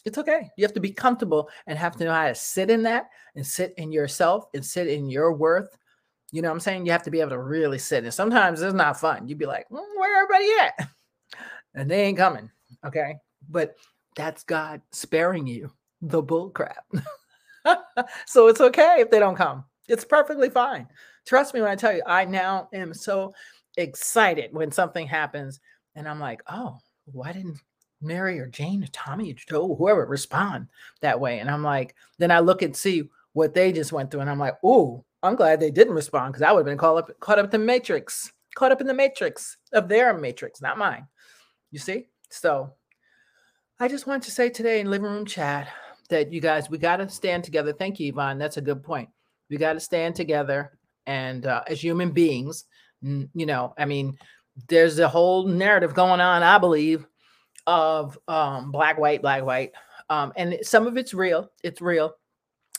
[0.05, 0.49] it's okay.
[0.57, 3.45] You have to be comfortable and have to know how to sit in that and
[3.45, 5.77] sit in yourself and sit in your worth.
[6.31, 6.85] You know what I'm saying?
[6.85, 8.03] You have to be able to really sit.
[8.03, 9.27] And sometimes it's not fun.
[9.27, 10.89] You'd be like, mm, where everybody at?
[11.75, 12.51] And they ain't coming.
[12.85, 13.15] Okay.
[13.49, 13.77] But
[14.15, 15.71] that's God sparing you
[16.03, 16.85] the bull crap.
[18.27, 19.63] so it's okay if they don't come.
[19.87, 20.87] It's perfectly fine.
[21.25, 23.33] Trust me when I tell you, I now am so
[23.77, 25.59] excited when something happens
[25.95, 27.57] and I'm like, oh, why didn't
[28.03, 30.67] Mary or Jane or Tommy or Joe, whoever respond
[31.01, 31.39] that way.
[31.39, 34.39] And I'm like, then I look and see what they just went through, and I'm
[34.39, 37.39] like, oh, I'm glad they didn't respond because I would have been caught up, caught
[37.39, 41.07] up in the matrix, caught up in the matrix of their matrix, not mine.
[41.71, 42.07] You see?
[42.29, 42.73] So
[43.79, 45.69] I just want to say today in living room chat
[46.09, 47.73] that you guys, we got to stand together.
[47.73, 48.37] Thank you, Yvonne.
[48.37, 49.09] That's a good point.
[49.49, 52.65] We got to stand together and uh, as human beings,
[53.01, 54.17] you know, I mean,
[54.67, 57.05] there's a whole narrative going on, I believe,
[57.67, 59.71] of um, black, white, black, white.
[60.09, 61.51] Um, and some of it's real.
[61.63, 62.15] It's real.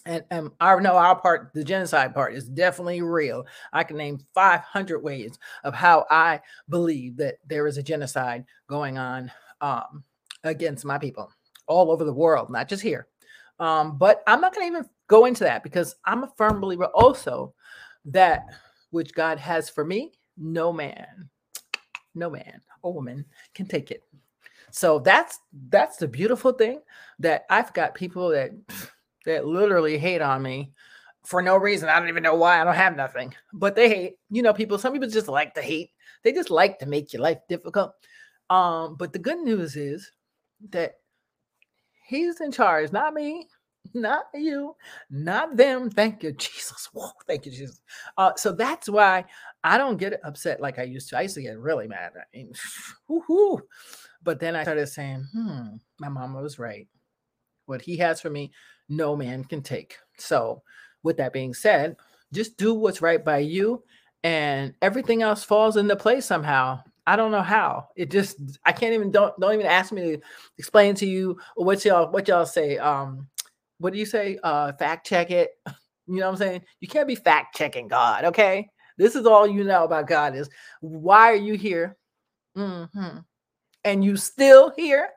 [0.07, 3.47] And, and I know our part, the genocide part, is definitely real.
[3.73, 8.99] I can name 500 ways of how I believe that there is a genocide going
[8.99, 10.05] on um,
[10.43, 11.31] against my people
[11.67, 13.07] all over the world, not just here.
[13.59, 16.87] Um, but I'm not going to even go into that because I'm a firm believer
[16.87, 17.55] also
[18.07, 18.47] that
[18.91, 21.31] which God has for me, no man,
[22.15, 24.03] no man or woman can take it.
[24.75, 26.81] So that's that's the beautiful thing
[27.21, 28.51] that I've got people that
[29.25, 30.73] that literally hate on me
[31.25, 31.89] for no reason.
[31.89, 32.61] I don't even know why.
[32.61, 34.15] I don't have nothing, but they hate.
[34.31, 34.77] You know, people.
[34.79, 35.91] Some people just like to hate.
[36.25, 37.93] They just like to make your life difficult.
[38.51, 40.11] Um, but the good news is
[40.71, 40.95] that
[42.09, 43.47] he's in charge, not me,
[43.95, 44.75] not you,
[45.09, 45.89] not them.
[45.89, 46.89] Thank you, Jesus.
[46.93, 47.81] Whoa, thank you, Jesus.
[48.19, 49.25] Uh, so that's why
[49.63, 51.19] I don't get upset like I used to.
[51.19, 52.11] I used to get really mad.
[52.17, 52.53] I mean,
[53.09, 53.63] whoo
[54.25, 56.89] but then I started saying, hmm, my mama was right.
[57.67, 58.53] What he has for me,
[58.89, 59.97] no man can take.
[60.19, 60.63] So,
[61.03, 61.97] with that being said,
[62.33, 63.83] just do what's right by you,
[64.23, 66.81] and everything else falls into place somehow.
[67.07, 67.89] I don't know how.
[67.97, 70.21] It just I can't even don't don't even ask me to
[70.59, 72.79] explain to you what y'all what y'all say.
[72.79, 73.29] Um,
[73.79, 74.39] what do you say?
[74.43, 75.51] Uh, fact check it.
[76.07, 76.63] You know what I'm saying?
[76.81, 78.27] You can't be fact checking God.
[78.27, 80.51] Okay, this is all you know about God is
[80.83, 81.97] why are you here?
[82.55, 83.21] Mm-hmm
[83.85, 85.09] and you still here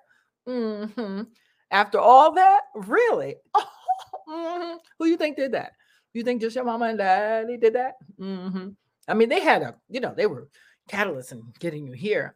[0.48, 1.24] mm-hmm.
[1.72, 3.36] after all that really
[4.30, 4.78] mm-hmm.
[5.00, 5.74] who you think did that
[6.14, 8.70] you think just your mama and daddy did that mm-hmm.
[9.08, 10.48] i mean they had a you know they were
[10.90, 12.36] catalysts in getting you here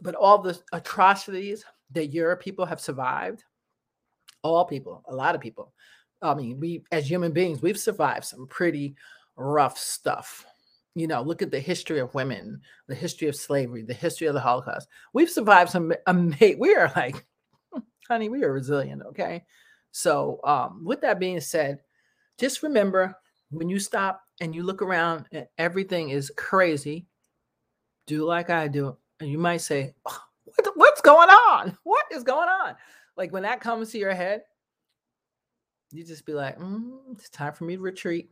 [0.00, 3.44] but all the atrocities that your people have survived
[4.42, 5.72] all people a lot of people
[6.22, 8.94] i mean we as human beings we've survived some pretty
[9.36, 10.46] rough stuff
[10.96, 14.34] you know, look at the history of women, the history of slavery, the history of
[14.34, 14.88] the Holocaust.
[15.12, 17.26] We've survived some amazing, we are like,
[18.08, 19.44] honey, we are resilient, okay?
[19.92, 21.80] So, um, with that being said,
[22.38, 23.14] just remember
[23.50, 27.06] when you stop and you look around and everything is crazy,
[28.06, 28.96] do like I do.
[29.20, 31.76] And you might say, oh, what, what's going on?
[31.82, 32.74] What is going on?
[33.18, 34.42] Like when that comes to your head,
[35.92, 38.30] you just be like, mm, it's time for me to retreat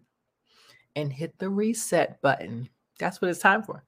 [0.97, 3.85] and hit the reset button That's what it's time for.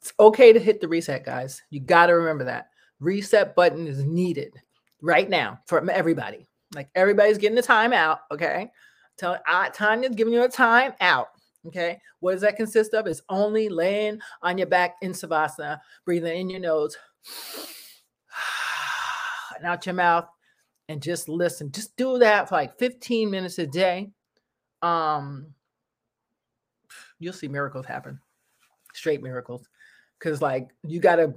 [0.00, 1.62] It's okay to hit the reset, guys.
[1.70, 2.70] You got to remember that.
[3.00, 4.54] Reset button is needed
[5.02, 6.46] right now for everybody.
[6.74, 8.20] Like everybody's getting the time out.
[8.30, 8.70] Okay.
[9.18, 11.28] Tell uh, Tanya's giving you a time out.
[11.66, 12.00] Okay.
[12.20, 13.06] What does that consist of?
[13.06, 16.96] It's only laying on your back in Savasana, breathing in your nose
[19.56, 20.26] and out your mouth
[20.88, 21.70] and just listen.
[21.70, 24.10] Just do that for like 15 minutes a day.
[24.82, 25.54] Um,
[27.20, 28.18] you'll see miracles happen,
[28.94, 29.68] straight miracles.
[30.18, 31.34] Cause like you gotta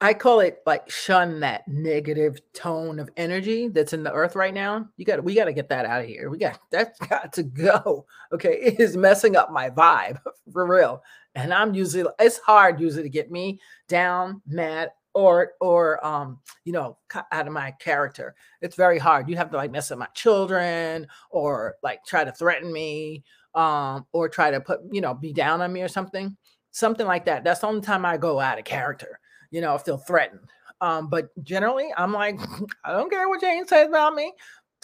[0.00, 4.54] I call it like shun that negative tone of energy that's in the earth right
[4.54, 4.88] now.
[4.96, 6.30] You gotta, we got to get that out of here.
[6.30, 8.06] We got that's got to go.
[8.32, 10.20] Okay, it is messing up my vibe
[10.52, 11.02] for real.
[11.34, 16.72] And I'm usually it's hard usually to get me down, mad, or or um you
[16.72, 16.96] know
[17.32, 18.36] out of my character.
[18.60, 19.28] It's very hard.
[19.28, 24.06] You have to like mess up my children or like try to threaten me um
[24.12, 26.36] or try to put you know be down on me or something
[26.70, 27.44] something like that.
[27.44, 29.18] That's the only time I go out of character
[29.50, 30.40] you know, feel threatened.
[30.80, 32.38] Um, but generally, I'm like,
[32.84, 34.32] I don't care what Jane says about me.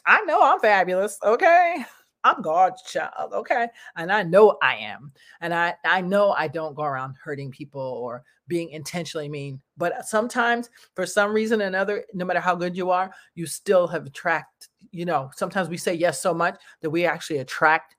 [0.07, 1.19] I know I'm fabulous.
[1.23, 1.85] Okay.
[2.25, 3.33] I'm God's child.
[3.33, 3.69] Okay.
[3.97, 5.13] And I know I am.
[5.41, 9.61] And I, I know I don't go around hurting people or being intentionally mean.
[9.77, 13.87] But sometimes, for some reason or another, no matter how good you are, you still
[13.89, 17.95] have attract, you know, sometimes we say yes so much that we actually attract,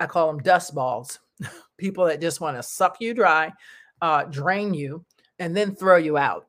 [0.00, 1.18] I call them dust balls,
[1.78, 3.52] people that just want to suck you dry,
[4.02, 5.04] uh, drain you,
[5.38, 6.46] and then throw you out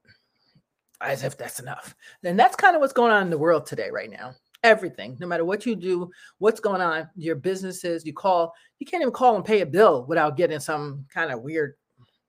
[1.02, 1.96] as if that's enough.
[2.24, 4.34] And that's kind of what's going on in the world today, right now.
[4.64, 9.02] Everything, no matter what you do, what's going on, your businesses, you call, you can't
[9.02, 11.76] even call and pay a bill without getting some kind of weird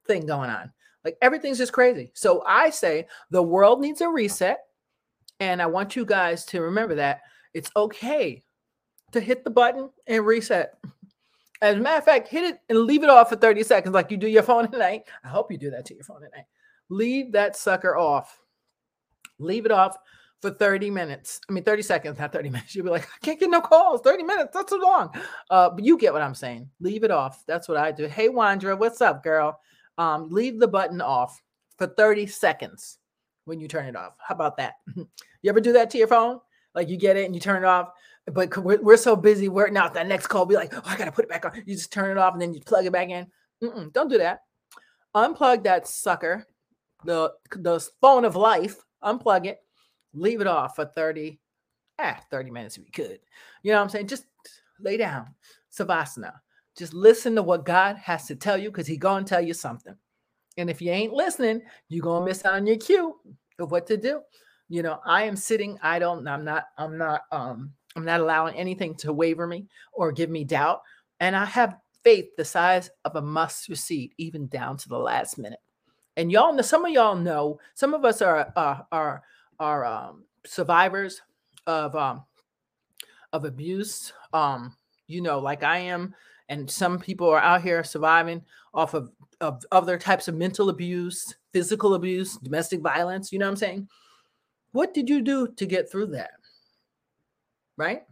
[0.06, 0.70] thing going on.
[1.04, 2.10] Like everything's just crazy.
[2.14, 4.60] So I say the world needs a reset.
[5.40, 7.20] And I want you guys to remember that
[7.54, 8.42] it's okay
[9.12, 10.74] to hit the button and reset.
[11.60, 14.10] As a matter of fact, hit it and leave it off for 30 seconds, like
[14.10, 15.02] you do your phone at night.
[15.24, 16.46] I hope you do that to your phone at night.
[16.88, 18.40] Leave that sucker off.
[19.38, 19.96] Leave it off
[20.40, 21.40] for 30 minutes.
[21.48, 22.74] I mean, 30 seconds, not 30 minutes.
[22.74, 24.00] You'll be like, I can't get no calls.
[24.02, 25.10] 30 minutes, that's too long.
[25.50, 26.70] Uh, but you get what I'm saying.
[26.80, 27.44] Leave it off.
[27.46, 28.06] That's what I do.
[28.06, 29.60] Hey, Wandra, what's up, girl?
[29.98, 31.42] Um, leave the button off
[31.76, 32.98] for 30 seconds
[33.44, 34.14] when you turn it off.
[34.18, 34.74] How about that?
[34.96, 35.06] you
[35.50, 36.40] ever do that to your phone?
[36.74, 37.90] Like you get it and you turn it off
[38.32, 39.48] but we're, we're so busy.
[39.48, 40.46] We're not that next call.
[40.46, 41.52] Be like, oh, I gotta put it back on.
[41.66, 43.26] You just turn it off and then you plug it back in.
[43.62, 44.40] Mm-mm, don't do that.
[45.14, 46.46] Unplug that sucker,
[47.04, 48.76] the the phone of life.
[49.02, 49.60] Unplug it.
[50.12, 51.40] Leave it off for thirty,
[51.98, 53.18] ah, thirty minutes if you could.
[53.62, 54.08] You know what I'm saying?
[54.08, 54.26] Just
[54.80, 55.34] lay down,
[55.76, 56.32] savasana.
[56.76, 59.94] Just listen to what God has to tell you because He gonna tell you something.
[60.56, 63.16] And if you ain't listening, you're gonna miss out on your cue
[63.58, 64.20] of what to do.
[64.68, 65.78] You know, I am sitting.
[65.82, 66.26] I don't.
[66.28, 66.66] I'm not.
[66.76, 67.22] I'm not.
[67.32, 70.82] Um I'm not allowing anything to waver me or give me doubt.
[71.20, 75.38] And I have faith the size of a mustard seed, even down to the last
[75.38, 75.60] minute.
[76.16, 79.22] And y'all know, some of y'all know, some of us are uh, are
[79.60, 81.20] are um, survivors
[81.66, 82.24] of um,
[83.32, 84.12] of abuse.
[84.32, 86.14] Um, you know, like I am,
[86.48, 88.42] and some people are out here surviving
[88.74, 93.32] off of of other types of mental abuse, physical abuse, domestic violence.
[93.32, 93.88] You know what I'm saying?
[94.72, 96.32] What did you do to get through that?
[97.78, 98.02] Right?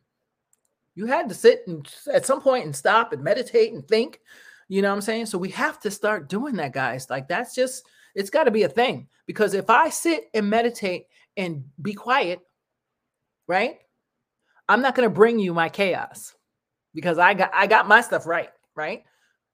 [0.94, 4.20] You had to sit and at some point and stop and meditate and think.
[4.68, 5.26] You know what I'm saying?
[5.26, 7.10] So we have to start doing that, guys.
[7.10, 11.06] Like that's just it's got to be a thing because if I sit and meditate
[11.36, 12.40] and be quiet,
[13.46, 13.78] right?
[14.68, 16.34] I'm not going to bring you my chaos
[16.94, 19.04] because I got I got my stuff right, right?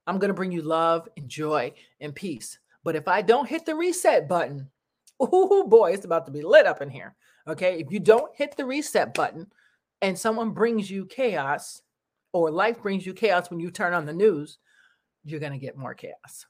[0.07, 2.57] I'm going to bring you love and joy and peace.
[2.83, 4.69] But if I don't hit the reset button,
[5.19, 7.15] oh boy, it's about to be lit up in here.
[7.47, 7.79] Okay?
[7.79, 9.47] If you don't hit the reset button,
[10.03, 11.81] and someone brings you chaos
[12.33, 14.57] or life brings you chaos when you turn on the news,
[15.23, 16.45] you're going to get more chaos.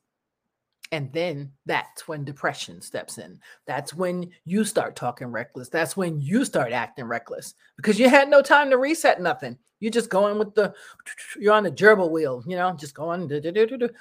[0.92, 3.40] And then that's when depression steps in.
[3.68, 5.70] That's when you start talking reckless.
[5.70, 9.58] That's when you start acting reckless because you had no time to reset nothing.
[9.80, 10.74] You're just going with the,
[11.40, 13.30] you're on the gerbil wheel, you know, just going,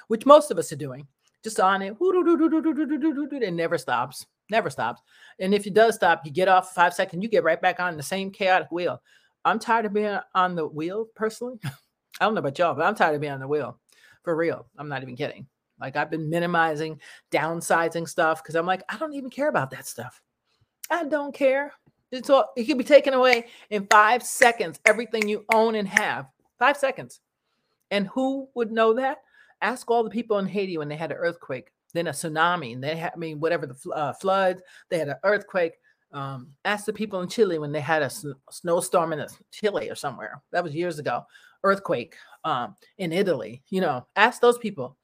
[0.07, 1.05] which most of us are doing,
[1.43, 1.95] just on it.
[1.99, 5.01] It never stops, never stops.
[5.39, 7.97] And if it does stop, you get off five seconds, you get right back on
[7.97, 8.99] the same chaotic wheel.
[9.45, 11.59] I'm tired of being on the wheel personally.
[11.63, 13.79] I don't know about y'all, but I'm tired of being on the wheel
[14.23, 14.67] for real.
[14.77, 15.47] I'm not even kidding.
[15.79, 16.99] Like I've been minimizing,
[17.31, 20.21] downsizing stuff because I'm like, I don't even care about that stuff.
[20.89, 21.73] I don't care.
[22.11, 26.27] It's all it could be taken away in five seconds, everything you own and have.
[26.59, 27.19] Five seconds.
[27.91, 29.17] And who would know that?
[29.61, 32.83] Ask all the people in Haiti when they had an earthquake, then a tsunami, and
[32.83, 35.73] they had, I mean, whatever the uh, floods, they had an earthquake,
[36.13, 39.95] um, ask the people in Chile when they had a sn- snowstorm in Chile or
[39.95, 40.41] somewhere.
[40.51, 41.23] That was years ago.
[41.63, 43.63] Earthquake um, in Italy.
[43.69, 44.97] You know, ask those people.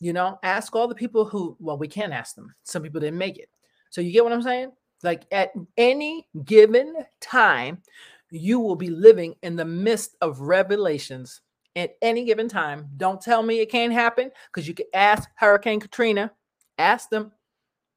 [0.00, 2.54] You know, ask all the people who, well, we can't ask them.
[2.64, 3.48] Some people didn't make it.
[3.90, 4.72] So you get what I'm saying?
[5.02, 7.82] Like at any given time,
[8.30, 11.40] you will be living in the midst of revelations
[11.76, 12.88] at any given time.
[12.96, 16.32] Don't tell me it can't happen because you can ask Hurricane Katrina,
[16.78, 17.32] ask them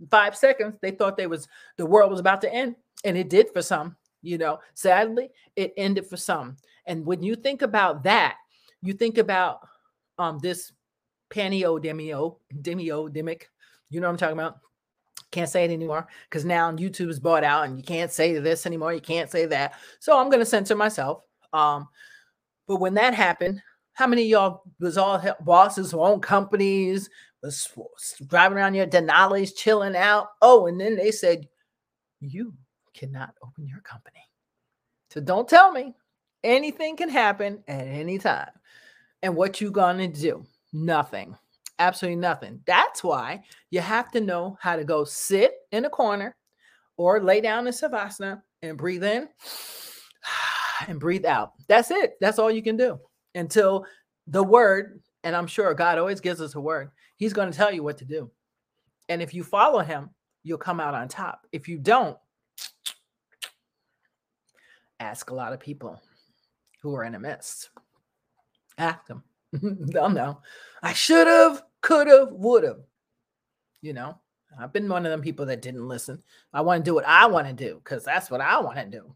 [0.09, 0.75] five seconds.
[0.81, 1.47] They thought they was
[1.77, 3.95] the world was about to end, and it did for some.
[4.21, 6.57] You know, sadly, it ended for some.
[6.85, 8.35] And when you think about that,
[8.81, 9.59] you think about
[10.17, 10.71] um this
[11.29, 13.43] panio demio demio demic.
[13.89, 14.59] You know what I'm talking about?
[15.31, 18.65] Can't say it anymore because now YouTube is bought out and you can't say this
[18.65, 18.93] anymore.
[18.93, 19.73] You can't say that.
[19.99, 21.21] So I'm to censor myself.
[21.53, 21.87] Um,
[22.67, 23.61] but when that happened,
[23.93, 27.09] how many y'all was all bosses who own companies,
[27.41, 30.29] was driving around your Denali's, chilling out?
[30.41, 31.47] Oh, and then they said,
[32.19, 32.53] you
[32.93, 34.19] cannot open your company.
[35.09, 35.95] So don't tell me
[36.43, 38.49] anything can happen at any time.
[39.21, 40.45] And what you gonna do?
[40.73, 41.35] Nothing
[41.79, 42.59] absolutely nothing.
[42.67, 46.35] That's why you have to know how to go sit in a corner
[46.97, 49.27] or lay down in Savasana and breathe in
[50.87, 51.53] and breathe out.
[51.67, 52.15] That's it.
[52.21, 52.99] That's all you can do
[53.33, 53.85] until
[54.27, 57.71] the word, and I'm sure God always gives us a word, He's going to tell
[57.71, 58.31] you what to do.
[59.09, 60.09] And if you follow Him,
[60.43, 61.45] you'll come out on top.
[61.51, 62.17] If you don't,
[65.01, 66.01] ask a lot of people
[66.81, 67.69] who are in a mess.
[68.77, 69.23] Ask them.
[69.53, 70.39] They'll know.
[70.81, 72.79] I should have could have, would have.
[73.81, 74.17] You know,
[74.57, 76.23] I've been one of them people that didn't listen.
[76.53, 78.85] I want to do what I want to do because that's what I want to
[78.85, 79.13] do.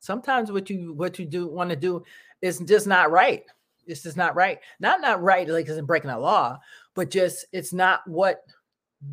[0.00, 2.02] Sometimes what you what you do want to do
[2.42, 3.44] is just not right.
[3.86, 4.58] It's just not right.
[4.80, 6.58] Not not right like it's breaking a law,
[6.94, 8.42] but just it's not what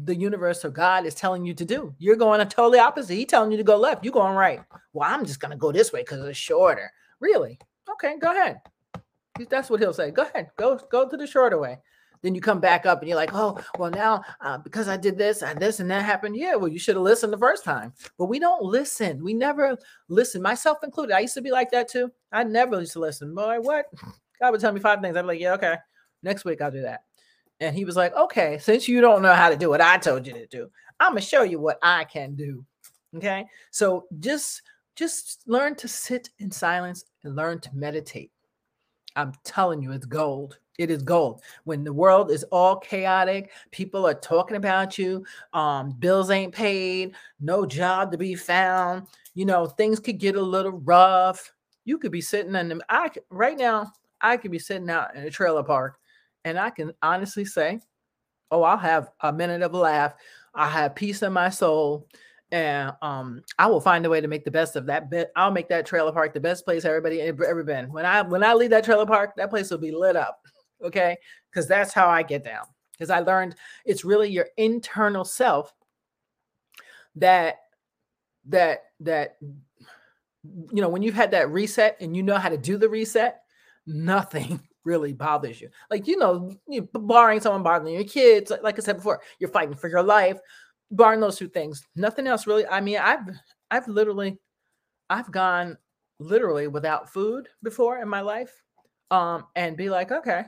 [0.04, 1.94] the universe or God is telling you to do.
[2.00, 3.16] You're going a totally opposite.
[3.16, 4.04] He telling you to go left.
[4.04, 4.62] You're going right.
[4.94, 6.92] Well, I'm just gonna go this way because it's shorter.
[7.20, 7.60] Really?
[7.94, 8.62] Okay, go ahead.
[9.50, 10.12] That's what he'll say.
[10.12, 10.52] Go ahead.
[10.58, 11.80] Go go to the shorter way.
[12.22, 15.18] Then you come back up and you're like, oh, well, now uh, because I did
[15.18, 16.36] this and this and that happened.
[16.36, 17.94] Yeah, well, you should have listened the first time.
[18.18, 19.24] But we don't listen.
[19.24, 19.76] We never
[20.08, 21.16] listen, myself included.
[21.16, 22.12] I used to be like that too.
[22.32, 23.34] I never used to listen.
[23.34, 23.86] Boy, what?
[24.40, 25.18] God would tell me five things.
[25.18, 25.76] I'd be like, yeah, okay.
[26.22, 27.02] Next week I'll do that.
[27.62, 30.28] And he was like, okay, since you don't know how to do what I told
[30.28, 32.66] you to do, I'm gonna show you what I can do.
[33.16, 33.46] Okay.
[33.70, 34.64] So just
[34.96, 38.32] just learn to sit in silence and learn to meditate.
[39.16, 40.58] I'm telling you, it's gold.
[40.78, 41.42] It is gold.
[41.66, 47.14] When the world is all chaotic, people are talking about you, um, bills ain't paid,
[47.40, 51.52] no job to be found, you know, things could get a little rough.
[51.86, 52.82] You could be sitting in them.
[52.90, 53.92] I right now,
[54.22, 56.00] I could be sitting out in a trailer park,
[56.46, 57.80] and I can honestly say,
[58.52, 60.14] oh, I'll have a minute of a laugh.
[60.54, 62.08] I have peace in my soul
[62.52, 65.32] and um, I will find a way to make the best of that bit.
[65.36, 67.92] I'll make that trailer park the best place everybody ever been.
[67.92, 70.40] When I when I leave that trailer park, that place will be lit up.
[70.84, 71.16] Okay,
[71.52, 72.66] because that's how I get down.
[72.92, 75.72] Because I learned it's really your internal self
[77.18, 77.58] that
[78.48, 82.78] that that you know when you've had that reset and you know how to do
[82.78, 83.44] the reset,
[83.86, 85.70] nothing really bothers you.
[85.90, 89.76] Like you know, you barring someone bothering your kids, like I said before, you're fighting
[89.76, 90.40] for your life
[90.92, 92.68] barring those two things, nothing else really.
[92.68, 93.28] I mean, I've
[93.72, 94.38] I've literally
[95.10, 95.78] I've gone
[96.20, 98.62] literally without food before in my life.
[99.10, 100.46] Um, and be like, okay.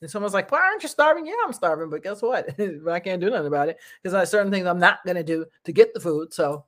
[0.00, 1.26] And someone's like, Why aren't you starving?
[1.26, 2.48] Yeah, I'm starving, but guess what?
[2.88, 5.72] I can't do nothing about it because I certain things I'm not gonna do to
[5.72, 6.32] get the food.
[6.32, 6.64] So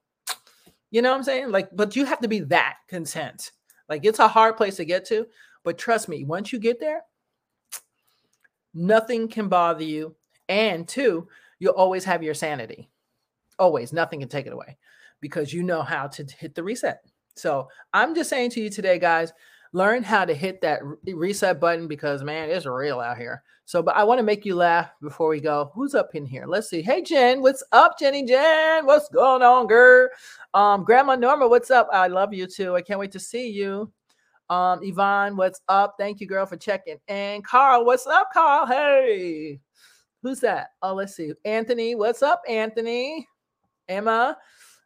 [0.91, 1.51] you know what I'm saying?
[1.51, 3.53] Like, but you have to be that content.
[3.89, 5.27] Like it's a hard place to get to,
[5.65, 7.03] but trust me, once you get there,
[8.75, 10.17] nothing can bother you.
[10.49, 12.91] And two, you'll always have your sanity.
[13.59, 14.77] Always, nothing can take it away
[15.21, 17.01] because you know how to hit the reset.
[17.37, 19.33] So I'm just saying to you today, guys,
[19.73, 23.43] learn how to hit that reset button because man, it's real out here.
[23.65, 25.71] So, but I want to make you laugh before we go.
[25.75, 26.47] Who's up in here?
[26.47, 26.83] Let's see.
[26.83, 28.85] Hey, Jen, what's up, Jenny Jen?
[28.85, 30.09] What's going on, girl?
[30.53, 31.89] Um, Grandma Norma, what's up?
[31.93, 32.75] I love you too.
[32.75, 33.91] I can't wait to see you.
[34.53, 35.95] Um, Yvonne, what's up?
[35.99, 36.99] Thank you, girl, for checking.
[37.09, 38.67] And Carl, what's up, Carl?
[38.67, 39.59] Hey,
[40.23, 40.73] who's that?
[40.83, 41.33] Oh, let's see.
[41.47, 43.27] Anthony, what's up, Anthony?
[43.89, 44.37] Emma,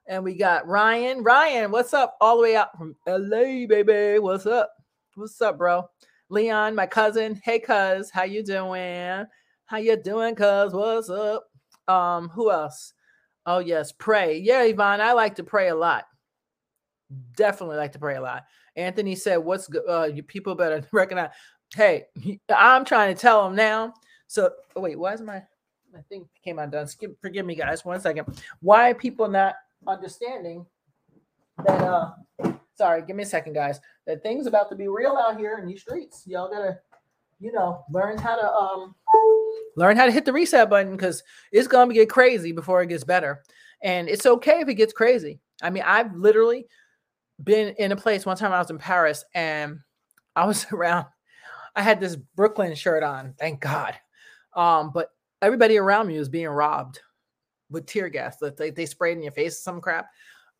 [0.06, 1.24] and we got Ryan.
[1.24, 2.16] Ryan, what's up?
[2.20, 4.20] All the way out from LA, baby.
[4.20, 4.70] What's up?
[5.16, 5.90] What's up, bro?
[6.28, 7.40] Leon, my cousin.
[7.42, 9.24] Hey, cuz, how you doing?
[9.64, 10.74] How you doing, cuz?
[10.74, 11.42] What's up?
[11.88, 12.94] Um, who else?
[13.46, 14.38] Oh yes, pray.
[14.38, 16.04] Yeah, Yvonne, I like to pray a lot.
[17.36, 18.44] Definitely like to pray a lot.
[18.76, 19.82] Anthony said, "What's good?
[19.88, 21.30] Uh, you people better recognize."
[21.74, 22.04] Hey,
[22.48, 23.92] I'm trying to tell them now.
[24.28, 25.42] So, oh, wait, why is my
[25.96, 26.86] I think came undone.
[26.86, 27.84] Skip, forgive me, guys.
[27.84, 28.26] One second.
[28.60, 29.54] Why people not
[29.86, 30.66] understanding
[31.64, 31.80] that?
[31.82, 32.10] uh
[32.74, 33.80] Sorry, give me a second, guys.
[34.06, 36.24] That things about to be real out here in these streets.
[36.26, 36.78] Y'all gotta,
[37.40, 38.94] you know, learn how to um
[39.76, 41.22] learn how to hit the reset button because
[41.52, 43.42] it's to get crazy before it gets better.
[43.82, 45.40] And it's okay if it gets crazy.
[45.62, 46.66] I mean, I've literally
[47.42, 49.80] been in a place one time I was in Paris and
[50.34, 51.06] I was around,
[51.74, 53.94] I had this Brooklyn shirt on, thank God.
[54.54, 55.10] Um, but
[55.42, 57.00] everybody around me was being robbed
[57.70, 60.06] with tear gas that they, they sprayed in your face some crap.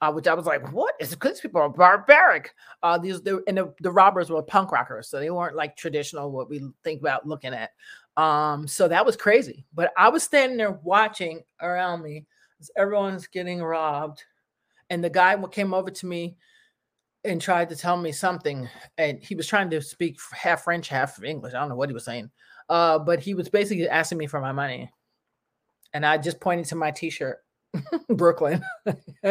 [0.02, 0.92] Uh, which I was like, what?
[1.00, 2.54] It's because people are barbaric.
[2.82, 6.30] Uh, these they, and the, the robbers were punk rockers, so they weren't like traditional
[6.30, 7.70] what we think about looking at.
[8.22, 9.64] Um, so that was crazy.
[9.72, 12.26] But I was standing there watching around me
[12.60, 14.22] as everyone's getting robbed,
[14.90, 16.36] and the guy came over to me
[17.26, 18.68] and tried to tell me something,
[18.98, 21.54] and he was trying to speak half French, half English.
[21.54, 22.30] I don't know what he was saying,
[22.68, 24.90] uh, but he was basically asking me for my money,
[25.92, 27.38] and I just pointed to my T-shirt
[28.08, 28.62] Brooklyn.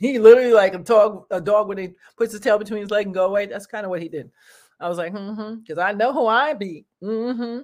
[0.00, 3.06] he literally like a dog, a dog when he puts his tail between his leg
[3.06, 3.46] and go away.
[3.46, 4.30] That's kind of what he did.
[4.78, 6.84] I was like, mm-hmm, because I know who I be.
[7.02, 7.60] Mm-hmm.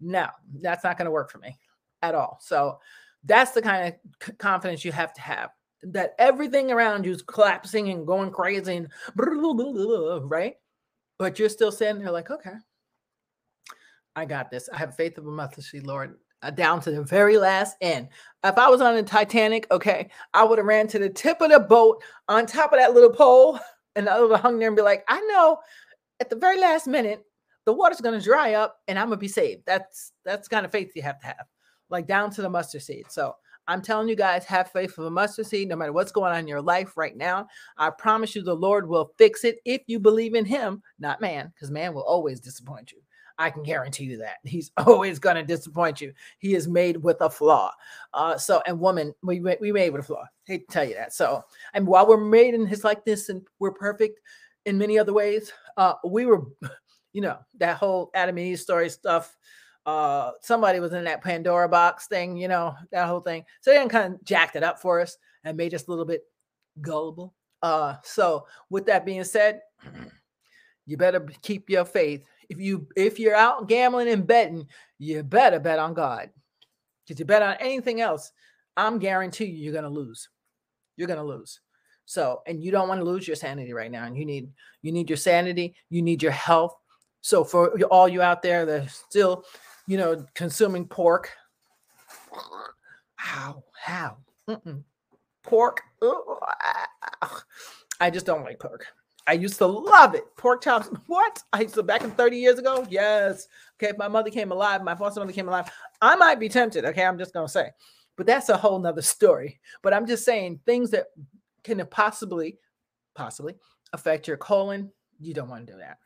[0.00, 0.26] No,
[0.60, 1.58] that's not going to work for me
[2.02, 2.38] at all.
[2.40, 2.78] So
[3.24, 5.50] that's the kind of c- confidence you have to have
[5.92, 8.88] that everything around you is collapsing and going crazy and
[10.30, 10.54] right,
[11.18, 12.54] but you're still standing there like, okay,
[14.16, 14.68] I got this.
[14.72, 16.16] I have faith of a mustard seed, Lord.
[16.42, 18.08] Uh, down to the very last end.
[18.44, 21.50] If I was on the Titanic, okay, I would have ran to the tip of
[21.50, 23.58] the boat on top of that little pole,
[23.96, 25.58] and I would have hung there and be like, I know
[26.20, 27.24] at the very last minute,
[27.64, 29.62] the water's gonna dry up and I'm gonna be saved.
[29.66, 31.46] That's that's kind of faith you have to have,
[31.88, 33.06] like down to the mustard seed.
[33.10, 33.34] So
[33.66, 36.40] I'm telling you guys, have faith of a mustard seed, no matter what's going on
[36.40, 37.46] in your life right now.
[37.78, 41.52] I promise you, the Lord will fix it if you believe in Him, not man,
[41.54, 42.98] because man will always disappoint you.
[43.38, 46.12] I can guarantee you that he's always going to disappoint you.
[46.38, 47.72] He is made with a flaw.
[48.12, 50.22] Uh, so, and woman, we we made with a flaw.
[50.22, 51.12] I hate to tell you that.
[51.12, 51.42] So,
[51.72, 54.20] and while we're made in His likeness and we're perfect
[54.66, 56.44] in many other ways, uh, we were,
[57.12, 59.36] you know, that whole Adam and Eve story stuff.
[59.86, 63.44] Uh, somebody was in that Pandora box thing, you know, that whole thing.
[63.60, 66.22] So they kind of jacked it up for us and made us a little bit
[66.80, 67.34] gullible.
[67.62, 69.60] Uh, so with that being said,
[70.86, 74.66] you better keep your faith if you if you're out gambling and betting,
[74.98, 76.30] you better bet on God.
[77.06, 78.32] Because you bet on anything else,
[78.76, 80.28] I'm guarantee you you're gonna lose.
[80.96, 81.60] You're gonna lose.
[82.06, 84.04] So, and you don't want to lose your sanity right now.
[84.04, 84.50] And you need
[84.82, 86.74] you need your sanity, you need your health.
[87.20, 89.44] So for all you out there that still,
[89.86, 91.30] you know, consuming pork,
[93.16, 94.16] how how
[95.42, 95.82] pork?
[98.00, 98.86] I just don't like pork.
[99.26, 100.24] I used to love it.
[100.36, 100.88] Pork chops.
[101.06, 101.42] What?
[101.52, 102.86] I used to back in 30 years ago.
[102.90, 103.46] Yes.
[103.76, 103.90] Okay.
[103.90, 105.70] If my mother came alive, my foster mother came alive,
[106.02, 106.84] I might be tempted.
[106.84, 107.04] Okay.
[107.04, 107.70] I'm just going to say,
[108.16, 109.60] but that's a whole nother story.
[109.82, 111.06] But I'm just saying things that
[111.62, 112.58] can possibly,
[113.14, 113.54] possibly
[113.94, 114.92] affect your colon.
[115.20, 115.98] You don't want to do that.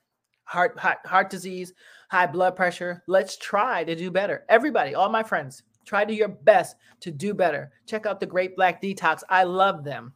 [0.49, 1.75] Heart, heart, heart disease,
[2.09, 3.03] high blood pressure.
[3.07, 4.45] Let's try to do better.
[4.49, 7.71] Everybody, all my friends, try to your best to do better.
[7.87, 9.23] Check out the Great Black Detox.
[9.29, 10.15] I love them.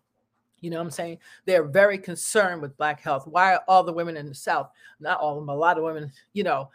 [0.61, 1.19] You know what I'm saying?
[1.45, 3.27] They're very concerned with Black health.
[3.27, 4.71] Why are all the women in the South,
[5.01, 6.71] not all of them, a lot of women, you know,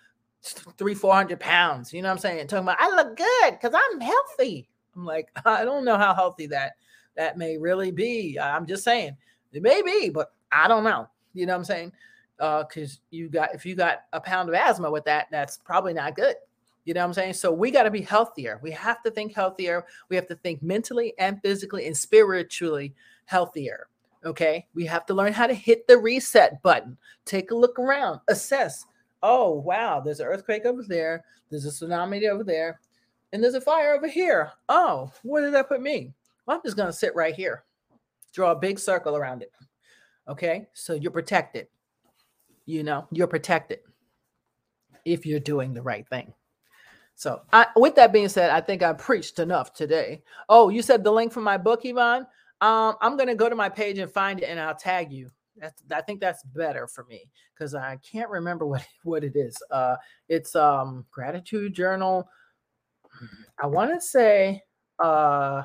[0.78, 2.47] three, 400 pounds, you know what I'm saying?
[2.47, 4.70] Talking about, I look good because I'm healthy.
[4.95, 6.74] I'm like, I don't know how healthy that
[7.16, 8.38] that may really be.
[8.39, 9.18] I'm just saying
[9.51, 11.10] it may be, but I don't know.
[11.34, 11.91] You know what I'm saying?
[12.39, 15.93] Uh, because you got if you got a pound of asthma with that, that's probably
[15.93, 16.35] not good.
[16.85, 17.33] You know what I'm saying?
[17.33, 18.61] So we got to be healthier.
[18.63, 19.85] We have to think healthier.
[20.07, 23.88] We have to think mentally and physically and spiritually healthier.
[24.25, 24.65] Okay.
[24.73, 26.97] We have to learn how to hit the reset button.
[27.25, 28.85] Take a look around, assess.
[29.21, 31.25] Oh, wow, there's an earthquake over there.
[31.49, 32.79] There's a tsunami over there.
[33.33, 34.51] And there's a fire over here.
[34.69, 36.13] Oh, where did that put me?
[36.45, 37.65] Well, I'm just going to sit right here.
[38.31, 39.51] Draw a big circle around it.
[40.29, 40.67] Okay.
[40.73, 41.67] So you're protected.
[42.68, 43.80] You know, you're protected
[45.05, 46.34] if you're doing the right thing.
[47.15, 50.22] So, I, with that being said, I think I preached enough today.
[50.49, 52.28] Oh, you said the link for my book, Yvonne?
[52.61, 55.32] Um, I'm gonna go to my page and find it, and I'll tag you.
[55.55, 59.57] That's, I think that's better for me because I can't remember what what it is.
[59.72, 59.95] Uh,
[60.30, 62.30] it's um gratitude journal.
[63.61, 64.61] I want to say,
[64.99, 65.63] uh,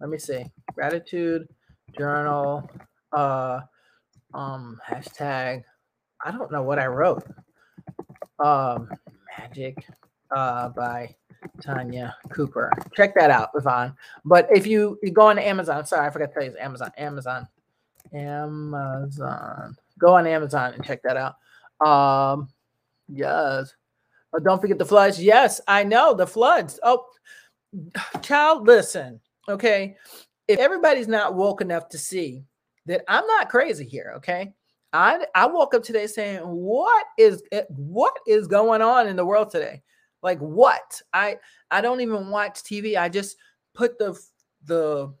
[0.00, 0.44] let me see,
[0.74, 1.46] gratitude
[1.96, 2.68] journal.
[3.12, 3.60] Uh,
[4.34, 5.62] um, hashtag.
[6.24, 7.24] I don't know what I wrote.
[8.38, 8.90] Um,
[9.38, 9.84] magic.
[10.30, 11.14] Uh, by
[11.62, 12.70] Tanya Cooper.
[12.94, 13.94] Check that out, Yvonne.
[14.26, 16.90] But if you, you go on Amazon, sorry, I forgot to tell you, it's Amazon,
[16.98, 17.48] Amazon,
[18.12, 19.76] Amazon.
[19.98, 21.36] Go on Amazon and check that out.
[21.86, 22.50] Um,
[23.08, 23.74] yes.
[24.34, 25.22] Oh, don't forget the floods.
[25.22, 26.78] Yes, I know the floods.
[26.82, 27.06] Oh,
[28.20, 29.20] child, listen.
[29.48, 29.96] Okay,
[30.46, 32.44] if everybody's not woke enough to see
[32.84, 34.12] that I'm not crazy here.
[34.16, 34.52] Okay,
[34.92, 39.50] I I woke up today saying, what is what is going on in the world
[39.50, 39.82] today?
[40.22, 41.00] Like what?
[41.12, 41.36] I
[41.70, 42.96] I don't even watch TV.
[42.96, 43.36] I just
[43.74, 44.18] put the
[44.64, 45.12] the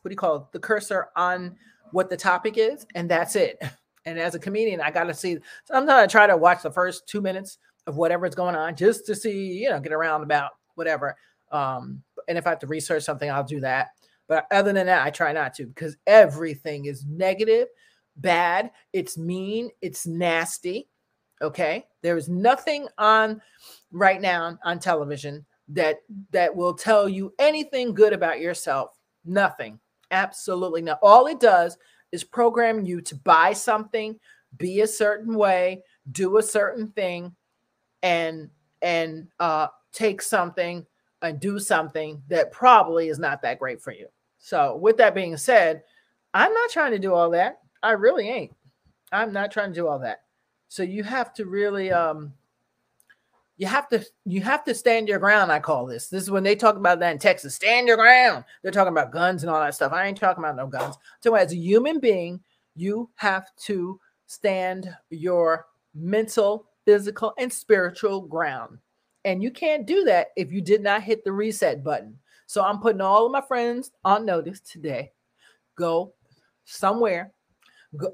[0.00, 0.42] what do you call it?
[0.52, 1.56] The cursor on
[1.92, 3.58] what the topic is, and that's it.
[4.04, 5.38] And as a comedian, I got to see.
[5.64, 9.14] Sometimes I try to watch the first two minutes of whatever's going on just to
[9.14, 11.16] see, you know, get around about whatever.
[11.52, 13.90] Um, and if I have to research something, I'll do that.
[14.26, 17.68] But other than that, I try not to because everything is negative,
[18.16, 20.88] bad, it's mean, it's nasty.
[21.40, 21.86] Okay.
[22.02, 23.40] There is nothing on
[23.90, 25.98] right now on television that
[26.30, 28.98] that will tell you anything good about yourself.
[29.24, 29.78] Nothing.
[30.10, 30.98] Absolutely not.
[31.02, 31.78] All it does
[32.12, 34.18] is program you to buy something,
[34.58, 35.82] be a certain way,
[36.12, 37.34] do a certain thing,
[38.02, 38.50] and
[38.82, 40.84] and uh, take something
[41.22, 44.08] and do something that probably is not that great for you.
[44.38, 45.84] So, with that being said,
[46.34, 47.61] I'm not trying to do all that.
[47.82, 48.54] I really ain't.
[49.10, 50.22] I'm not trying to do all that.
[50.68, 52.32] So you have to really um
[53.58, 55.52] you have to you have to stand your ground.
[55.52, 56.08] I call this.
[56.08, 57.54] This is when they talk about that in Texas.
[57.54, 58.44] Stand your ground.
[58.62, 59.92] They're talking about guns and all that stuff.
[59.92, 60.96] I ain't talking about no guns.
[61.20, 62.40] So as a human being,
[62.74, 68.78] you have to stand your mental, physical, and spiritual ground.
[69.24, 72.18] And you can't do that if you did not hit the reset button.
[72.46, 75.12] So I'm putting all of my friends on notice today.
[75.76, 76.14] Go
[76.64, 77.32] somewhere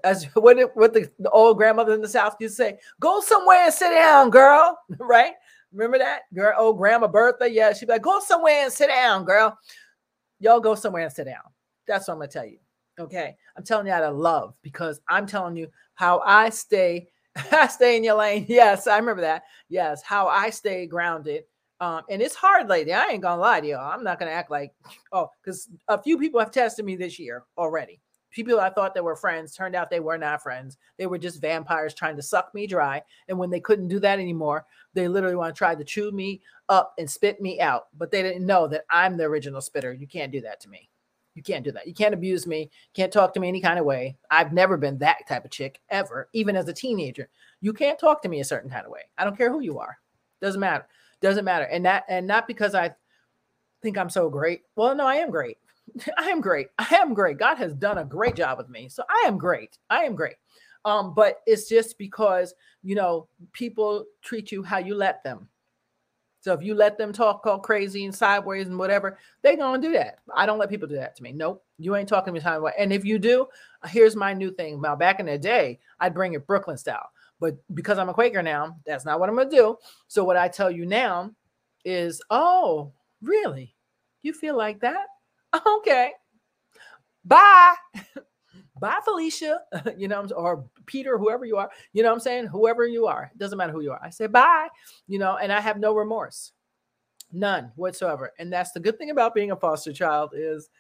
[0.05, 3.64] as what what the, the old grandmother in the South used to say, go somewhere
[3.64, 4.79] and sit down, girl.
[4.99, 5.33] right?
[5.72, 6.22] Remember that?
[6.35, 7.51] Girl, old grandma Bertha.
[7.51, 9.59] Yeah, she'd be like, go somewhere and sit down, girl.
[10.41, 11.43] Y'all go somewhere and sit down.
[11.87, 12.59] That's what I'm gonna tell you.
[12.99, 13.37] Okay.
[13.57, 17.09] I'm telling you out of love because I'm telling you how I stay,
[17.53, 18.47] I stay in your lane.
[18.49, 19.45] Yes, I remember that.
[19.68, 21.45] Yes, how I stay grounded.
[21.81, 22.93] Um, and it's hard lately.
[22.93, 23.76] I ain't gonna lie to you.
[23.76, 24.72] I'm not gonna act like,
[25.12, 28.01] oh, because a few people have tested me this year already
[28.45, 30.76] people I thought that were friends turned out they were not friends.
[30.97, 33.03] They were just vampires trying to suck me dry.
[33.28, 36.43] And when they couldn't do that anymore, they literally want to try to chew me
[36.68, 37.89] up and spit me out.
[37.97, 39.93] But they didn't know that I'm the original spitter.
[39.93, 40.89] You can't do that to me.
[41.34, 41.86] You can't do that.
[41.86, 42.68] You can't abuse me.
[42.95, 44.16] Can't talk to me any kind of way.
[44.28, 47.28] I've never been that type of chick ever, even as a teenager.
[47.61, 49.03] You can't talk to me a certain kind of way.
[49.16, 49.99] I don't care who you are.
[50.41, 50.86] Doesn't matter.
[51.20, 51.66] Doesn't matter.
[51.66, 52.93] And that and not because I
[53.82, 54.62] think I'm so great.
[54.74, 55.59] Well, no, I am great.
[56.18, 56.68] I am great.
[56.78, 57.39] I am great.
[57.39, 58.89] God has done a great job with me.
[58.89, 59.78] So I am great.
[59.91, 60.36] I am great.
[60.84, 65.49] Um, but it's just because you know people treat you how you let them.
[66.41, 69.93] So if you let them talk all crazy and sideways and whatever, they're gonna do
[69.93, 70.20] that.
[70.34, 71.32] I don't let people do that to me.
[71.32, 71.64] Nope.
[71.78, 72.74] You ain't talking to me sideways.
[72.78, 73.47] And if you do,
[73.86, 74.80] here's my new thing.
[74.80, 77.11] Now, back in the day, I'd bring it Brooklyn style.
[77.41, 79.76] But because I'm a Quaker now, that's not what I'm gonna do.
[80.07, 81.32] So what I tell you now
[81.84, 83.74] is, oh, really?
[84.22, 85.07] You feel like that?
[85.67, 86.13] Okay.
[87.25, 87.75] Bye.
[88.81, 89.61] Bye, Felicia.
[89.97, 91.71] you know, or Peter, whoever you are.
[91.93, 92.47] You know I'm saying?
[92.47, 93.31] Whoever you are.
[93.33, 94.01] It doesn't matter who you are.
[94.03, 94.69] I say bye,
[95.07, 96.53] you know, and I have no remorse.
[97.33, 98.33] None whatsoever.
[98.39, 100.71] And that's the good thing about being a foster child is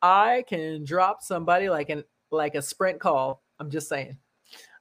[0.00, 3.42] I can drop somebody like an like a sprint call.
[3.58, 4.16] I'm just saying.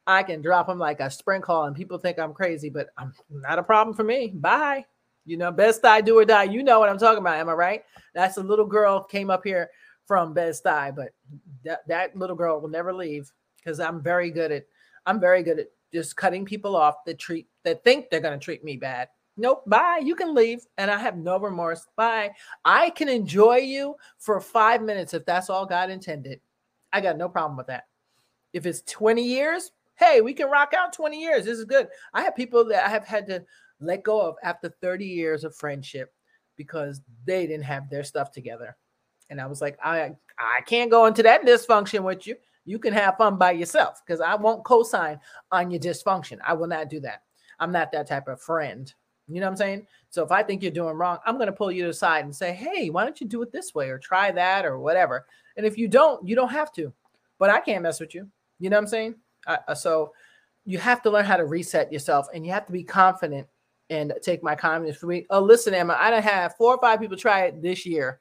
[0.08, 3.12] I can drop them like a sprint call and people think I'm crazy, but I'm
[3.30, 4.28] not a problem for me.
[4.36, 4.86] Bye.
[5.26, 6.44] You know, Bed-Stuy, do or die.
[6.44, 7.40] You know what I'm talking about.
[7.40, 7.84] Am I right?
[8.14, 9.70] That's a little girl came up here
[10.06, 11.10] from Bed-Stuy, but
[11.64, 14.66] that, that little girl will never leave because I'm very good at
[15.08, 18.64] I'm very good at just cutting people off that treat that think they're gonna treat
[18.64, 19.10] me bad.
[19.38, 20.02] Nope, bye.
[20.02, 21.88] You can leave, and I have no remorse.
[21.96, 22.32] Bye.
[22.64, 26.40] I can enjoy you for five minutes if that's all God intended.
[26.94, 27.88] I got no problem with that.
[28.54, 31.44] If it's 20 years, hey, we can rock out 20 years.
[31.44, 31.90] This is good.
[32.14, 33.44] I have people that I have had to
[33.80, 36.14] let go of after 30 years of friendship
[36.58, 38.76] because they didn't have their stuff together.
[39.30, 42.36] And I was like, I I can't go into that dysfunction with you.
[42.66, 45.20] You can have fun by yourself because I won't co-sign
[45.52, 46.40] on your dysfunction.
[46.46, 47.24] I will not do that.
[47.60, 48.92] I'm not that type of friend.
[49.28, 49.88] You know what I'm saying?
[50.10, 52.26] So if I think you're doing wrong, I'm going to pull you to the side
[52.26, 55.26] and say, "Hey, why don't you do it this way or try that or whatever?"
[55.58, 56.94] And if you don't, you don't have to.
[57.40, 58.30] But I can't mess with you.
[58.60, 59.16] You know what I'm saying?
[59.48, 60.14] Uh, so
[60.66, 63.48] you have to learn how to reset yourself and you have to be confident
[63.90, 65.26] and take my comments for me.
[65.30, 68.20] Oh, listen, Emma, I don't have four or five people try it this year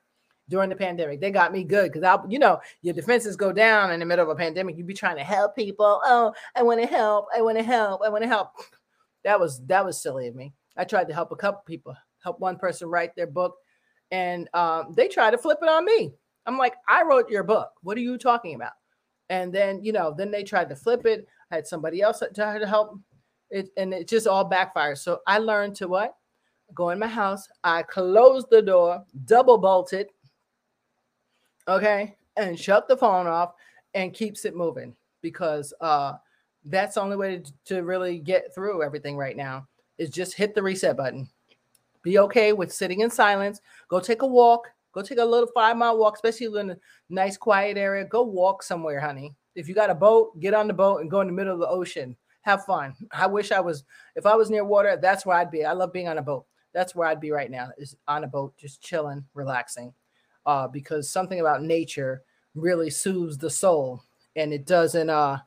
[0.48, 1.20] during the pandemic.
[1.20, 4.24] They got me good because I, you know, your defenses go down in the middle
[4.24, 4.76] of a pandemic.
[4.76, 6.00] You be trying to help people.
[6.04, 7.26] Oh, I want to help.
[7.34, 8.02] I want to help.
[8.04, 8.50] I want to help.
[9.24, 10.52] That was that was silly of me.
[10.76, 13.56] I tried to help a couple people, help one person write their book,
[14.10, 16.12] and um, they tried to flip it on me.
[16.44, 17.70] I'm like, I wrote your book.
[17.82, 18.72] What are you talking about?
[19.30, 21.26] And then, you know, then they tried to flip it.
[21.50, 22.98] I had somebody else to help
[23.50, 24.98] it, and it just all backfires.
[24.98, 26.16] So I learned to what?
[26.74, 27.46] Go in my house.
[27.62, 30.10] I close the door, double bolt it,
[31.68, 33.52] okay, and shut the phone off
[33.94, 36.14] and keeps it moving because uh,
[36.64, 39.66] that's the only way to, to really get through everything right now
[39.98, 41.28] is just hit the reset button.
[42.02, 43.60] Be okay with sitting in silence.
[43.88, 44.68] Go take a walk.
[44.92, 46.76] Go take a little five mile walk, especially in a
[47.08, 48.04] nice quiet area.
[48.04, 49.34] Go walk somewhere, honey.
[49.54, 51.60] If you got a boat, get on the boat and go in the middle of
[51.60, 52.16] the ocean.
[52.44, 52.94] Have fun.
[53.10, 53.84] I wish I was,
[54.16, 55.64] if I was near water, that's where I'd be.
[55.64, 56.46] I love being on a boat.
[56.72, 59.92] That's where I'd be right now, is on a boat, just chilling, relaxing.
[60.44, 62.22] Uh, because something about nature
[62.54, 64.02] really soothes the soul
[64.36, 65.38] and it doesn't uh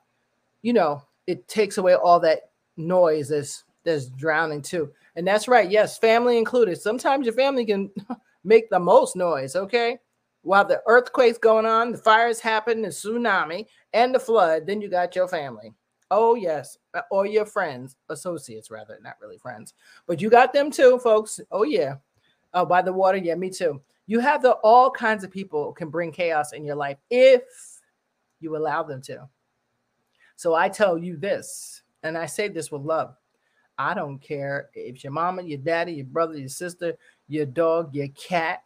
[0.62, 5.72] you know it takes away all that noise that's that's drowning too and that's right
[5.72, 7.90] yes family included sometimes your family can
[8.44, 9.98] make the most noise okay
[10.42, 14.90] while the earthquake's going on the fires happen the tsunami and the flood then you
[14.90, 15.74] got your family
[16.12, 19.74] oh yes uh, or your friends associates rather not really friends
[20.06, 21.96] but you got them too folks oh yeah
[22.54, 25.90] oh by the water yeah me too you have the all kinds of people can
[25.90, 27.42] bring chaos in your life if
[28.40, 29.28] you allow them to.
[30.38, 33.16] So I tell you this, and I say this with love.
[33.78, 36.94] I don't care if your mama, your daddy, your brother, your sister,
[37.28, 38.64] your dog, your cat,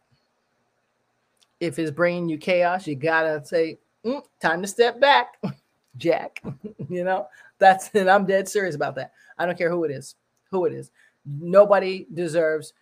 [1.60, 5.38] if it's bringing you chaos, you gotta say, mm, time to step back,
[5.96, 6.42] Jack.
[6.88, 7.26] you know,
[7.58, 9.12] that's and I'm dead serious about that.
[9.38, 10.16] I don't care who it is,
[10.50, 10.90] who it is.
[11.24, 12.72] Nobody deserves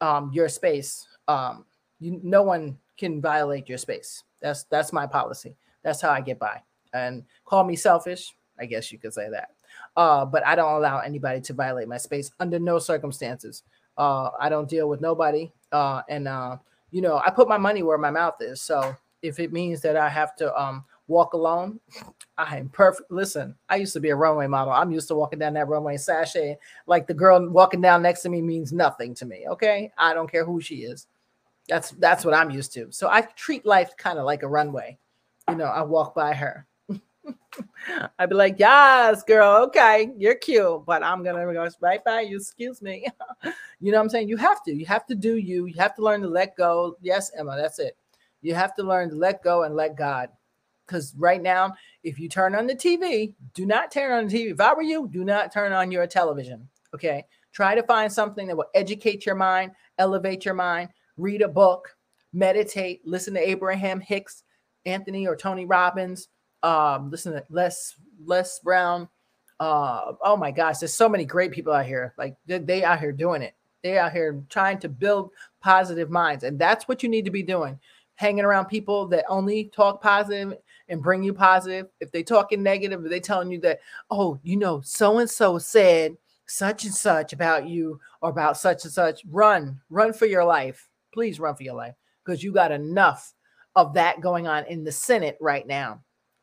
[0.00, 1.06] um, your space.
[1.28, 1.64] Um,
[2.00, 4.24] you, no one can violate your space.
[4.40, 5.54] That's that's my policy.
[5.82, 6.62] That's how I get by.
[6.92, 8.34] And call me selfish.
[8.58, 9.50] I guess you could say that.
[9.96, 13.62] Uh, but I don't allow anybody to violate my space under no circumstances.
[13.96, 15.50] Uh, I don't deal with nobody.
[15.72, 16.56] Uh, and uh,
[16.90, 18.60] you know, I put my money where my mouth is.
[18.60, 21.80] So if it means that I have to um, walk alone,
[22.38, 23.10] I am perfect.
[23.10, 24.72] Listen, I used to be a runway model.
[24.72, 26.56] I'm used to walking down that runway sashay.
[26.86, 29.46] Like the girl walking down next to me means nothing to me.
[29.48, 31.06] Okay, I don't care who she is.
[31.68, 32.90] That's that's what I'm used to.
[32.90, 34.98] So I treat life kind of like a runway
[35.50, 36.66] you know, I walk by her.
[38.18, 42.36] I'd be like, yes, girl, okay, you're cute, but I'm gonna go right by you.
[42.36, 43.06] Excuse me.
[43.80, 44.28] you know what I'm saying?
[44.28, 46.96] You have to, you have to do you, you have to learn to let go.
[47.00, 47.96] Yes, Emma, that's it.
[48.42, 50.30] You have to learn to let go and let God.
[50.90, 51.72] Because right now,
[52.02, 54.50] if you turn on the TV, do not turn on the TV.
[54.50, 56.68] If I were you, do not turn on your television.
[56.92, 57.24] Okay.
[57.52, 61.96] Try to find something that will educate your mind, elevate your mind, read a book,
[62.32, 64.42] meditate, listen to Abraham Hicks,
[64.86, 66.28] Anthony or Tony Robbins.
[66.62, 69.08] Um, listen to Les Les Brown.
[69.58, 72.14] Uh, oh my gosh, there's so many great people out here.
[72.18, 73.54] Like they, they out here doing it.
[73.82, 75.30] They out here trying to build
[75.60, 77.78] positive minds, and that's what you need to be doing.
[78.14, 80.58] Hanging around people that only talk positive
[80.90, 81.86] and bring you positive.
[82.00, 83.80] If they talking negative, if they telling you that,
[84.10, 86.16] oh, you know, so and so said
[86.46, 90.88] such and such about you or about such and such, run, run for your life.
[91.14, 93.32] Please run for your life because you got enough
[93.76, 96.02] of that going on in the Senate right now.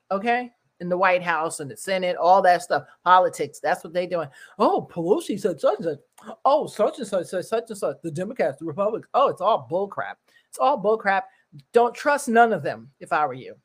[0.09, 0.49] Okay.
[0.79, 3.59] In the White House and the Senate, all that stuff, politics.
[3.59, 4.29] That's what they're doing.
[4.59, 6.35] Oh, Pelosi said such and such.
[6.45, 7.97] Oh, such and such said such and such.
[8.03, 9.09] The Democrats, the Republicans.
[9.13, 10.19] Oh, it's all bull crap.
[10.49, 11.25] It's all bull crap.
[11.73, 13.55] Don't trust none of them if I were you.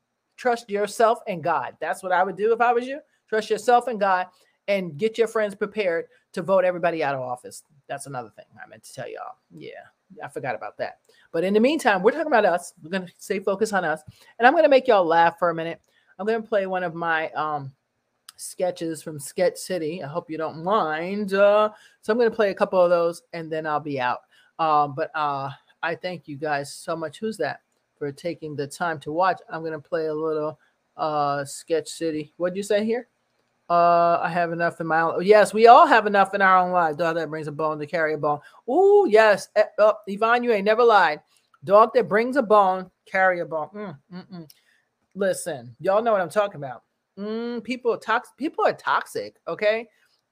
[0.43, 1.77] Trust yourself and God.
[1.81, 2.99] That's what I would do if I was you.
[3.29, 4.27] Trust yourself and God
[4.67, 7.63] and get your friends prepared to vote everybody out of office.
[7.87, 9.37] That's another thing I meant to tell y'all.
[9.57, 9.85] Yeah.
[10.21, 10.99] I forgot about that.
[11.31, 12.75] But in the meantime, we're talking about us.
[12.83, 14.03] We're going to stay focused on us.
[14.41, 15.81] And I'm going to make y'all laugh for a minute.
[16.19, 17.71] I'm going to play one of my um,
[18.35, 20.03] sketches from Sketch City.
[20.03, 21.35] I hope you don't mind.
[21.35, 21.71] Uh,
[22.01, 24.23] so I'm going to play a couple of those and then I'll be out.
[24.59, 25.51] Um, but uh,
[25.85, 27.21] I thank you guys so much.
[27.21, 27.61] Who's that?
[28.03, 29.41] For taking the time to watch.
[29.49, 30.59] I'm going to play a little
[30.97, 32.33] uh, Sketch City.
[32.37, 33.07] What'd you say here?
[33.71, 35.25] Uh, I have enough in my own.
[35.25, 36.97] Yes, we all have enough in our own lives.
[36.97, 38.41] Dog that brings a bone to carry a bone.
[38.67, 39.51] Oh, yes.
[39.79, 41.21] Uh, Yvonne, you ain't never lied.
[41.63, 43.69] Dog that brings a bone, carry a bone.
[43.73, 44.51] Mm, mm, mm.
[45.15, 46.83] Listen, y'all know what I'm talking about.
[47.17, 48.37] Mm, people toxic.
[48.37, 49.37] People are toxic.
[49.47, 49.87] Okay.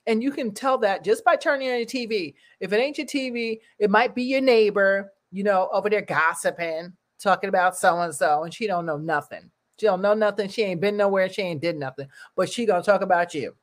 [0.08, 2.34] And you can tell that just by turning on your TV.
[2.58, 6.94] If it ain't your TV, it might be your neighbor, you know, over there gossiping,
[7.20, 9.50] talking about so and so, and she don't know nothing.
[9.78, 10.48] She don't know nothing.
[10.48, 11.28] She ain't been nowhere.
[11.28, 12.08] She ain't did nothing.
[12.36, 13.54] But she gonna talk about you.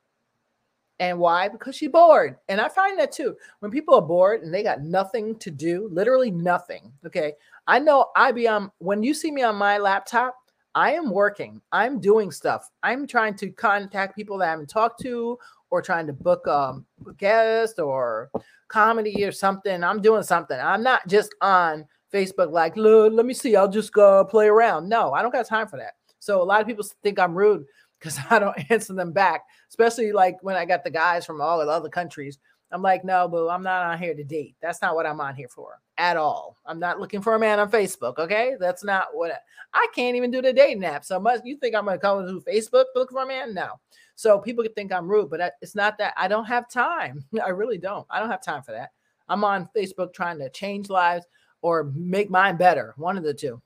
[0.99, 1.47] And why?
[1.47, 2.38] Because she bored.
[2.49, 3.36] And I find that too.
[3.60, 6.91] When people are bored and they got nothing to do, literally nothing.
[7.05, 7.34] Okay.
[7.68, 10.36] I know I be on when you see me on my laptop,
[10.74, 11.62] I am working.
[11.72, 12.70] I'm doing stuff.
[12.84, 15.38] I'm trying to contact people that I haven't talked to
[15.70, 18.32] or trying to book um, a guest or
[18.68, 19.84] comedy or something.
[19.84, 20.60] I'm doing something.
[20.60, 24.88] I'm not just on Facebook like, let me see, I'll just go play around.
[24.89, 25.93] No, I don't got time for that.
[26.20, 27.66] So a lot of people think I'm rude
[27.99, 31.60] because I don't answer them back, especially like when I got the guys from all
[31.60, 32.38] the other countries.
[32.70, 34.55] I'm like, no, boo, I'm not on here to date.
[34.62, 36.58] That's not what I'm on here for at all.
[36.66, 38.18] I'm not looking for a man on Facebook.
[38.18, 38.55] Okay.
[38.60, 39.38] That's not what I,
[39.74, 41.05] I can't even do the dating app.
[41.05, 43.53] So much you think I'm going to come to Facebook look for a man?
[43.53, 43.80] No.
[44.16, 47.24] So people could think I'm rude, but it's not that I don't have time.
[47.43, 48.05] I really don't.
[48.10, 48.89] I don't have time for that.
[49.30, 51.26] I'm on Facebook trying to change lives
[51.62, 52.93] or make mine better.
[52.97, 53.62] One of the two.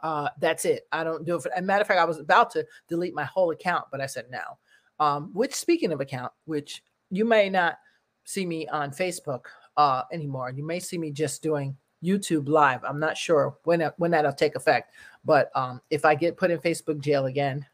[0.00, 0.86] Uh, that's it.
[0.92, 1.46] I don't do it.
[1.46, 4.06] As a matter of fact, I was about to delete my whole account, but I
[4.06, 4.58] said no.
[5.00, 7.78] Um, which, speaking of account, which you may not
[8.24, 9.46] see me on Facebook
[9.78, 10.50] uh, anymore.
[10.50, 12.84] You may see me just doing YouTube live.
[12.84, 14.92] I'm not sure when when that'll take effect,
[15.24, 17.64] but um, if I get put in Facebook jail again,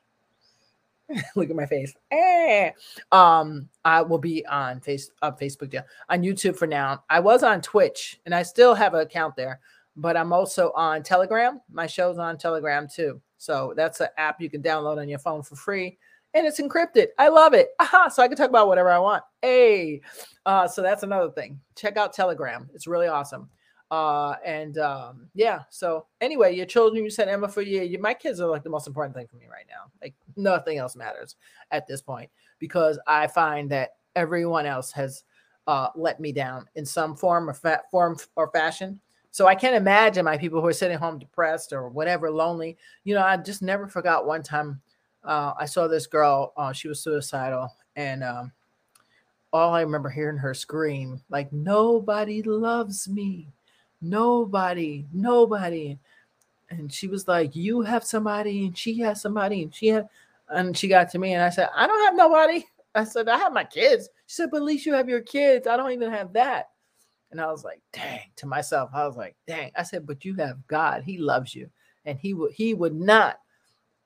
[1.37, 1.95] look at my face.
[2.11, 2.71] Eh,
[3.13, 7.05] um, I will be on face uh, Facebook jail on YouTube for now.
[7.11, 9.61] I was on Twitch and I still have an account there,
[9.97, 11.61] but I'm also on Telegram.
[11.71, 13.21] My show's on Telegram too.
[13.39, 15.99] So that's an app you can download on your phone for free
[16.35, 17.09] and it's encrypted.
[17.19, 17.71] I love it.
[17.79, 19.23] Aha, so I can talk about whatever I want.
[19.41, 20.01] Hey,
[20.45, 21.61] uh, so that's another thing.
[21.77, 22.69] Check out Telegram.
[22.75, 23.49] It's really awesome.
[23.95, 27.83] Uh, and um, yeah, so anyway, your children, you said Emma for you.
[27.83, 27.97] you.
[28.01, 29.85] My kids are like the most important thing for me right now.
[30.03, 31.37] Like nothing else matters
[31.71, 32.29] at this point
[32.59, 35.23] because I find that everyone else has
[35.69, 38.99] uh, let me down in some form or fa- form or fashion.
[39.31, 42.77] So I can't imagine my people who are sitting home depressed or whatever, lonely.
[43.05, 44.81] You know, I just never forgot one time
[45.23, 46.53] uh, I saw this girl.
[46.57, 48.51] Uh, she was suicidal, and um,
[49.53, 53.54] all I remember hearing her scream like, "Nobody loves me,
[54.05, 55.99] nobody, nobody."
[56.71, 60.09] And she was like, "You have somebody, and she has somebody, and she had."
[60.49, 63.39] And she got to me, and I said, "I don't have nobody." I said, "I
[63.39, 65.67] have my kids." She said, "But at least you have your kids.
[65.67, 66.71] I don't even have that."
[67.31, 70.35] And I was like, "Dang!" To myself, I was like, "Dang!" I said, "But you
[70.37, 71.03] have God.
[71.03, 71.71] He loves you,
[72.05, 73.39] and He would He would not."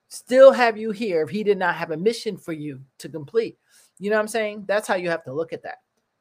[0.09, 3.59] still have you here if he did not have a mission for you to complete.
[3.99, 4.65] You know what I'm saying?
[4.67, 5.79] That's how you have to look at that.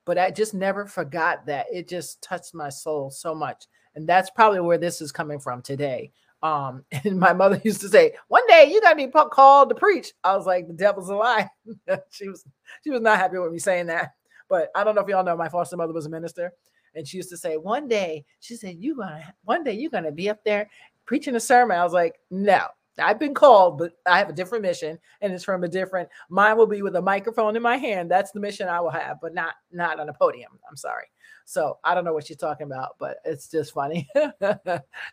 [0.07, 1.65] But I just never forgot that.
[1.69, 3.65] It just touched my soul so much.
[3.93, 6.13] And that's probably where this is coming from today.
[6.41, 10.13] Um, and my mother used to say, "One day you're gonna be called to preach."
[10.23, 11.49] I was like, "The devil's a lie."
[12.09, 12.45] she was
[12.85, 14.13] she was not happy with me saying that.
[14.49, 16.53] But I don't know if y'all know my foster mother was a minister,
[16.95, 20.13] and she used to say, "One day," she said, "You gonna one day you're gonna
[20.13, 20.69] be up there
[21.05, 22.65] preaching a sermon." I was like, "No,
[22.99, 26.09] I've been called, but I have a different mission, and it's from a different.
[26.29, 28.09] Mine will be with a microphone in my hand.
[28.09, 30.59] That's the mission I will have, but not not on a podium.
[30.69, 31.05] I'm sorry.
[31.45, 34.07] So I don't know what you're talking about, but it's just funny.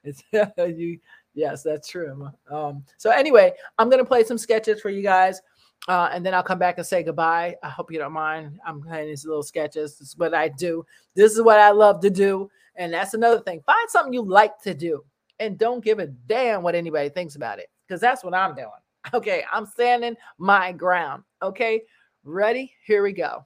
[0.04, 0.98] it's you.
[1.34, 2.28] Yes, that's true.
[2.50, 5.40] Um, so anyway, I'm gonna play some sketches for you guys.
[5.86, 7.56] Uh, and then I'll come back and say goodbye.
[7.62, 8.58] I hope you don't mind.
[8.64, 9.98] I'm playing these little sketches.
[9.98, 10.86] This is what I do.
[11.14, 12.50] This is what I love to do.
[12.76, 13.60] And that's another thing.
[13.66, 15.04] Find something you like to do
[15.40, 18.68] and don't give a damn what anybody thinks about it because that's what I'm doing.
[19.12, 21.24] Okay, I'm standing my ground.
[21.42, 21.82] Okay,
[22.24, 22.72] ready?
[22.86, 23.44] Here we go.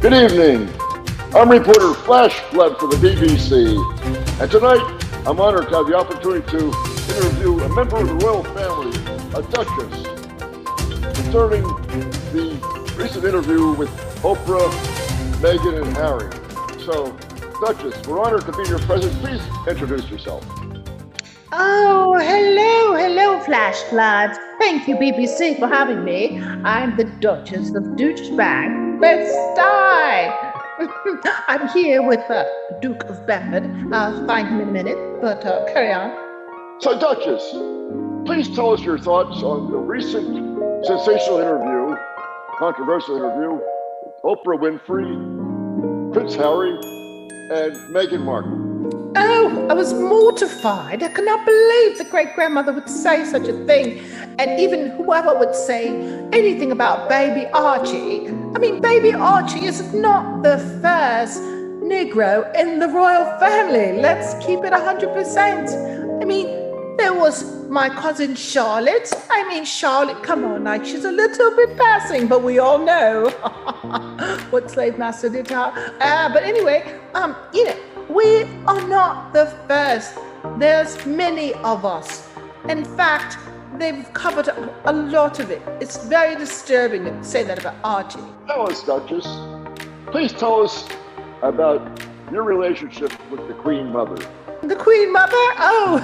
[0.00, 0.68] Good evening.
[1.34, 3.74] I'm reporter Flash Flood for the BBC,
[4.38, 4.82] and tonight
[5.26, 6.66] I'm honored to have the opportunity to
[7.16, 8.94] interview a member of the royal family,
[9.34, 11.62] a duchess, concerning
[12.32, 13.88] the recent interview with
[14.22, 14.70] Oprah,
[15.40, 16.30] Meghan, and Harry.
[16.84, 17.16] So,
[17.64, 19.16] Duchess, we're honored to be in your presence.
[19.20, 20.44] Please introduce yourself.
[21.52, 24.30] Oh, hello, hello, Flash Flood.
[24.60, 26.40] Thank you, BBC, for having me.
[26.62, 30.52] I'm the Duchess of Douchebag, Bed-Stuy.
[31.48, 32.44] I'm here with uh,
[32.80, 33.68] Duke of Bedford.
[33.92, 36.12] I'll find him in a minute, but uh, carry on.
[36.80, 37.42] So, Duchess,
[38.26, 41.96] please tell us your thoughts on the recent sensational interview,
[42.60, 43.58] controversial interview,
[44.22, 48.69] Oprah Winfrey, Prince Harry, and Meghan Markle.
[49.16, 51.02] Oh, I was mortified.
[51.02, 53.98] I cannot believe the great grandmother would say such a thing.
[54.38, 55.88] And even whoever would say
[56.32, 58.28] anything about baby Archie.
[58.28, 61.40] I mean, baby Archie is not the first
[61.82, 64.00] Negro in the royal family.
[64.00, 66.22] Let's keep it 100%.
[66.22, 66.46] I mean,
[66.96, 69.12] there was my cousin Charlotte.
[69.30, 73.30] I mean, Charlotte, come on, like she's a little bit passing, but we all know
[74.50, 75.96] what slave master did to her.
[76.00, 77.76] Uh, but anyway, um, you know,
[78.14, 80.18] we are not the first.
[80.58, 82.28] There's many of us.
[82.68, 83.38] In fact,
[83.78, 85.62] they've covered up a lot of it.
[85.80, 88.20] It's very disturbing to say that about Archie.
[88.46, 89.26] Tell us, Duchess.
[90.06, 90.88] Please tell us
[91.42, 92.00] about
[92.32, 94.16] your relationship with the Queen Mother.
[94.62, 95.32] The Queen Mother?
[95.58, 95.98] Oh,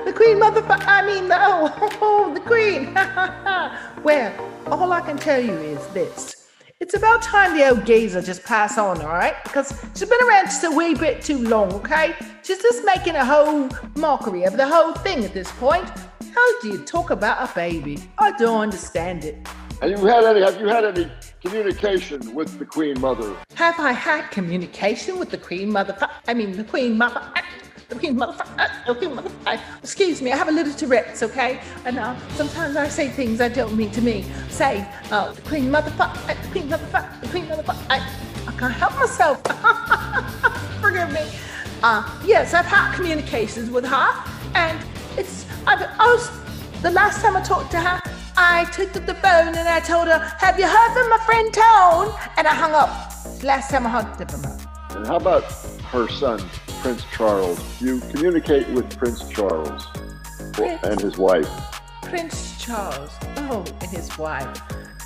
[0.04, 0.64] the Queen Mother.
[0.68, 2.94] I mean, oh, oh the Queen.
[4.04, 4.32] well,
[4.66, 6.39] all I can tell you is this.
[6.80, 9.34] It's about time the old geezer just pass on, all right?
[9.44, 12.14] Because she's been around just a wee bit too long, okay?
[12.42, 15.86] She's just making a whole mockery of the whole thing at this point.
[16.34, 17.98] How do you talk about a baby?
[18.16, 19.46] I don't understand it.
[19.82, 20.40] Have you had any?
[20.40, 21.12] Have you had any
[21.42, 23.36] communication with the Queen Mother?
[23.56, 25.98] Have I had communication with the Queen Mother?
[26.28, 27.30] I mean, the Queen Mother.
[27.90, 29.60] The Queen Motherfucker, the Queen Motherfucker.
[29.82, 31.60] Excuse me, I have a little Tourette's, okay?
[31.84, 34.24] And uh, sometimes I say things I don't mean to me.
[34.48, 37.84] Say, uh, the Queen Motherfucker, the Queen Motherfucker, the Queen Motherfucker.
[37.90, 37.98] I,
[38.46, 39.42] I can't help myself.
[40.80, 41.26] Forgive me.
[41.82, 44.24] Uh, yes, I've had communications with her,
[44.54, 44.78] and
[45.18, 46.30] it's, I've, I was,
[46.82, 48.00] the last time I talked to her,
[48.36, 51.52] I took up the phone and I told her, Have you heard from my friend
[51.52, 52.14] Tone?
[52.36, 52.88] And I hung up.
[53.42, 54.96] Last time I up from.
[54.96, 55.44] And how about
[55.90, 56.40] her son,
[56.80, 57.80] Prince Charles?
[57.80, 59.86] You communicate with Prince Charles
[60.58, 60.82] Yes.
[60.84, 61.46] and his wife.
[62.02, 63.10] Prince Charles.
[63.36, 64.48] Oh, and his wife.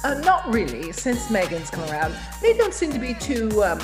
[0.05, 2.15] Uh, not really, since Meghan's come around.
[2.41, 3.81] They don't seem to be too, um,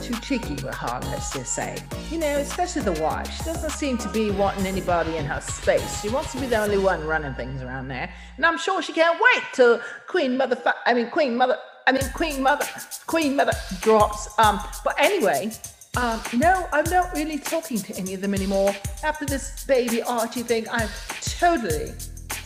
[0.00, 1.76] too cheeky with her, let's just say.
[2.10, 3.30] You know, especially the wife.
[3.36, 6.00] She doesn't seem to be wanting anybody in her space.
[6.00, 8.10] She wants to be the only one running things around there.
[8.36, 12.02] And I'm sure she can't wait till Queen Mother, I mean, Queen Mother, I mean,
[12.14, 12.64] Queen Mother,
[13.06, 14.28] Queen Mother drops.
[14.38, 15.50] Um, but anyway,
[15.96, 18.74] um, no, I'm not really talking to any of them anymore.
[19.02, 20.88] After this baby Archie thing, I'm
[21.20, 21.92] totally,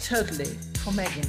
[0.02, 1.28] totally for Meghan.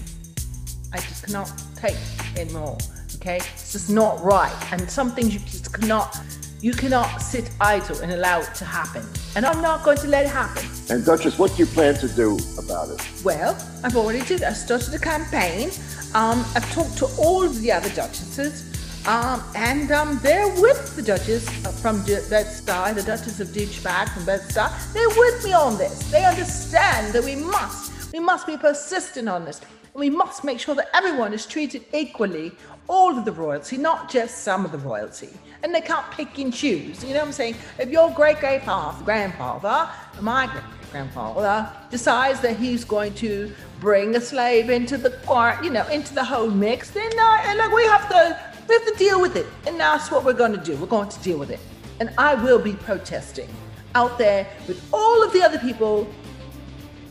[0.93, 1.97] I just cannot take
[2.37, 2.77] anymore.
[3.15, 6.17] Okay, it's just not right, and some things you just cannot,
[6.61, 9.05] you cannot sit idle and allow it to happen.
[9.35, 10.63] And I'm not going to let it happen.
[10.89, 13.01] And Duchess, what do you plan to do about it?
[13.23, 14.43] Well, I've already did.
[14.43, 15.71] I started a campaign.
[16.13, 18.72] Um, I've talked to all of the other duchesses,
[19.05, 24.09] um, and um, they're with the Duchess uh, from D- Bed-Stuy, the Duchess of Douchebag
[24.09, 24.93] from Bed-Stuy.
[24.93, 26.09] They're with me on this.
[26.09, 29.59] They understand that we must, we must be persistent on this.
[29.93, 32.53] We must make sure that everyone is treated equally,
[32.87, 35.29] all of the royalty, not just some of the royalty.
[35.63, 37.03] And they can't pick and choose.
[37.03, 37.55] You know what I'm saying?
[37.79, 39.89] If your great great grandfather,
[40.21, 40.49] my
[40.91, 46.13] grandfather, decides that he's going to bring a slave into the court, you know, into
[46.13, 49.35] the whole mix, then uh, and like we have to we have to deal with
[49.35, 49.45] it.
[49.67, 50.75] And that's what we're going to do.
[50.77, 51.59] We're going to deal with it.
[51.99, 53.49] And I will be protesting
[53.95, 56.07] out there with all of the other people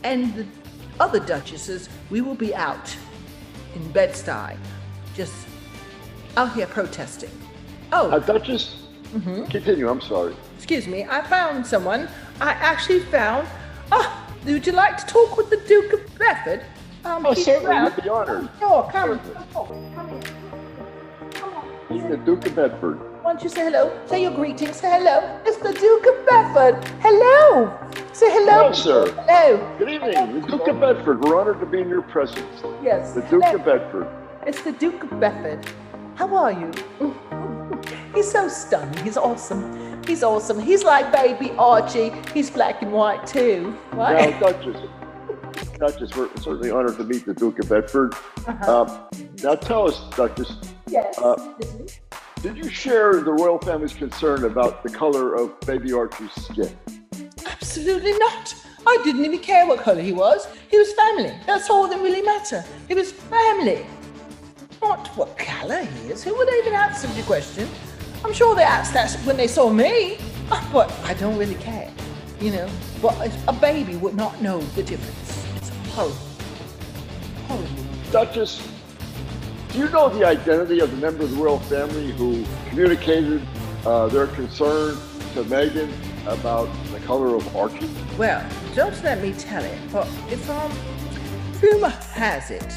[0.03, 0.45] and the
[0.99, 1.89] other duchesses.
[2.09, 2.95] We will be out
[3.75, 4.57] in Bed-Stuy,
[5.15, 5.33] just
[6.37, 7.31] out here protesting.
[7.91, 8.83] Oh, Uh, Duchess,
[9.49, 9.89] continue.
[9.89, 10.35] I'm sorry.
[10.57, 12.07] excuse me, I found someone.
[12.41, 13.47] I actually found.
[13.91, 16.63] Oh, would you like to talk with the Duke of Bedford?
[17.05, 17.91] Um, Oh, certainly.
[17.91, 18.49] We'd be honored.
[18.59, 19.19] Sure, come.
[19.55, 20.23] Oh, come in.
[22.01, 22.99] The Duke of Bedford.
[23.23, 23.91] Why don't you say hello?
[24.07, 24.77] Say your greetings.
[24.77, 25.39] Say hello.
[25.45, 26.83] It's the Duke of Bedford.
[27.01, 27.71] Hello.
[28.13, 28.71] Say hello.
[28.71, 29.11] Hello, sir.
[29.27, 29.75] Hello.
[29.77, 30.41] Good evening.
[30.41, 31.23] The Duke of Bedford.
[31.23, 32.63] We're honored to be in your presence.
[32.83, 33.13] Yes.
[33.13, 33.55] The Duke hello.
[33.55, 34.07] of Bedford.
[34.47, 35.65] It's the Duke of Bedford.
[36.15, 36.71] How are you?
[38.15, 39.03] He's so stunning.
[39.03, 40.03] He's awesome.
[40.05, 40.59] He's awesome.
[40.59, 42.11] He's like baby Archie.
[42.33, 43.77] He's black and white too.
[43.93, 44.39] Now, Right?
[44.39, 44.81] Duchess.
[45.77, 48.13] Duchess, we're certainly honored to meet the Duke of Bedford.
[48.47, 48.81] Uh-huh.
[48.83, 50.55] Um, now, tell us, Duchess,
[50.87, 51.17] yes.
[51.19, 51.53] uh,
[52.41, 56.75] did you share the royal family's concern about the color of baby Archie's skin?
[57.45, 58.53] Absolutely not.
[58.85, 60.45] I didn't even care what color he was.
[60.69, 61.33] He was family.
[61.47, 62.65] That's all that really mattered.
[62.87, 63.85] He was family.
[64.81, 66.23] Not what color he is.
[66.23, 67.69] Who would even ask such a question?
[68.25, 70.17] I'm sure they asked that when they saw me,
[70.73, 71.89] but I don't really care.
[72.41, 72.69] You know,
[73.01, 75.45] but a- a baby would not know the difference.
[75.55, 76.17] It's horrible.
[77.47, 77.67] Horrible.
[78.11, 78.67] Duchess,
[79.73, 83.41] do you know the identity of the member of the royal family who communicated
[83.87, 84.95] uh, their concern
[85.33, 85.91] to Meghan
[86.27, 87.89] about the color of Archie?
[88.15, 90.71] Well, don't let me tell it, but if um,
[91.59, 92.67] rumor has it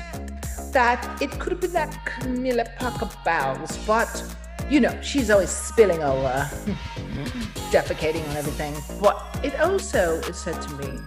[0.73, 4.25] that it could have been that Camilla Parker Bowles, but
[4.71, 6.49] you know, she's always spilling over,
[7.71, 8.75] defecating on everything.
[9.01, 10.99] But it also is said to me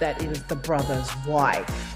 [0.00, 1.93] that it is the brother's wife.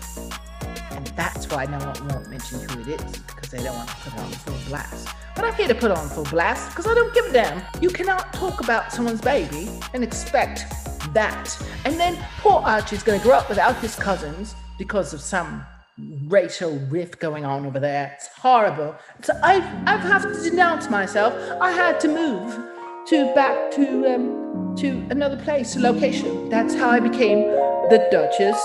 [0.99, 3.94] And that's why no one won't mention who it is, because they don't want to
[3.94, 5.07] put on full blast.
[5.36, 7.62] But I'm here to put on full blast, because I don't give a damn.
[7.80, 10.64] You cannot talk about someone's baby and expect
[11.14, 11.57] that.
[11.84, 15.64] And then poor Archie's going to grow up without his cousins because of some
[16.26, 18.11] racial rift going on over there.
[18.16, 18.96] It's horrible.
[19.22, 21.32] So I've, I've had to denounce myself.
[21.61, 22.59] I had to move
[23.11, 26.49] to back to um, to another place, a location.
[26.49, 27.42] That's how I became
[27.88, 28.59] the Duchess.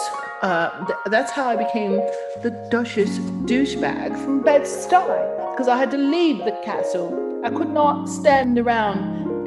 [0.44, 1.96] Uh, th- that's how I became
[2.42, 3.18] the Duchess
[3.48, 7.42] douchebag from Bed-Stuy because I had to leave the castle.
[7.46, 8.98] I could not stand around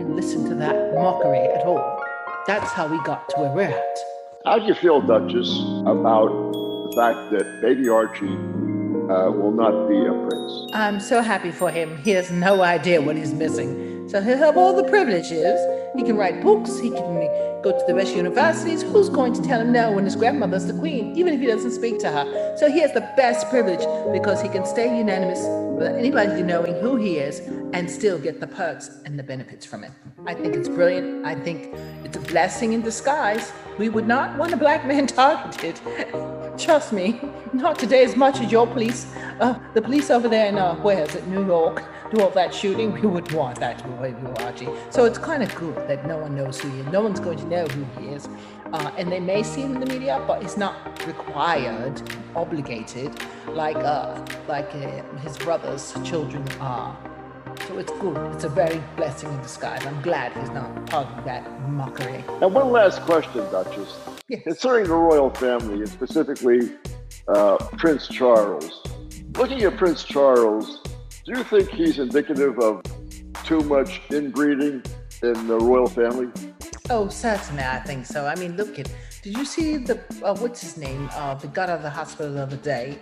[0.00, 2.02] and listen to that mockery at all.
[2.46, 3.98] That's how we got to where we're at.
[4.46, 5.50] How do you feel, Duchess,
[5.84, 10.72] about the fact that baby Archie uh, will not be a prince?
[10.72, 11.98] I'm so happy for him.
[11.98, 14.08] He has no idea what he's missing.
[14.08, 15.60] So he'll have all the privileges.
[15.96, 17.14] He can write books, he can
[17.62, 18.82] go to the best universities.
[18.82, 21.72] Who's going to tell him no when his grandmother's the queen, even if he doesn't
[21.72, 22.56] speak to her?
[22.56, 26.96] So he has the best privilege because he can stay unanimous without anybody knowing who
[26.96, 27.40] he is
[27.74, 29.92] and still get the perks and the benefits from it.
[30.26, 31.26] I think it's brilliant.
[31.26, 33.52] I think it's a blessing in disguise.
[33.78, 35.78] We would not want a black man targeted.
[36.58, 37.20] Trust me,
[37.52, 39.06] not today as much as your police.
[39.40, 42.54] Uh, the police over there in, uh, where is it, New York, do all that
[42.54, 42.92] shooting.
[42.92, 44.68] We would want that to be Archie.
[44.90, 46.86] So it's kind of good that no one knows who he is.
[46.86, 48.28] No one's going to know who he is.
[48.72, 50.74] Uh, and they may see him in the media, but it's not
[51.06, 52.02] required,
[52.34, 53.12] obligated,
[53.48, 56.96] like uh, like uh, his brother's children are.
[57.66, 58.16] So it's good.
[58.34, 59.84] It's a very blessing in disguise.
[59.86, 62.24] I'm glad he's not part of that mockery.
[62.42, 63.98] And one last question, Duchess.
[64.28, 64.42] Yes.
[64.42, 66.72] Concerning the royal family, and specifically
[67.28, 68.82] uh, Prince Charles,
[69.34, 70.82] looking at Prince Charles,
[71.24, 72.82] do you think he's indicative of
[73.44, 74.82] too much inbreeding
[75.22, 76.28] in the royal family?
[76.88, 78.26] Oh, certainly, I think so.
[78.26, 78.88] I mean, look at.
[79.22, 81.08] Did you see the uh, what's his name?
[81.12, 82.98] Uh, the got out of the hospital the other day.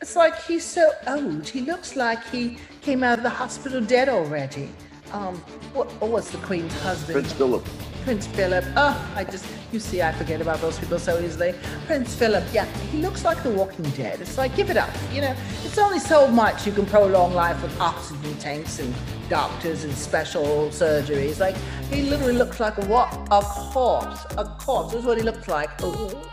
[0.00, 1.48] It's like he's so old.
[1.48, 4.68] He looks like he came out of the hospital dead already.
[5.12, 5.36] Um,
[5.74, 7.12] what, what was the Queen's husband?
[7.12, 7.64] Prince Philip.
[8.04, 8.64] Prince Philip.
[8.76, 11.54] Oh, I just, you see, I forget about those people so easily.
[11.86, 14.20] Prince Philip, yeah, he looks like the walking dead.
[14.20, 14.90] It's like, give it up.
[15.12, 18.92] You know, it's only so much you can prolong life with oxygen tanks and
[19.32, 21.40] doctors and special surgeries.
[21.40, 21.56] Like,
[21.90, 23.08] he literally looks like what?
[23.30, 24.26] A corpse.
[24.36, 24.92] A corpse.
[24.92, 25.70] is what he looks like.
[25.82, 26.31] Oh,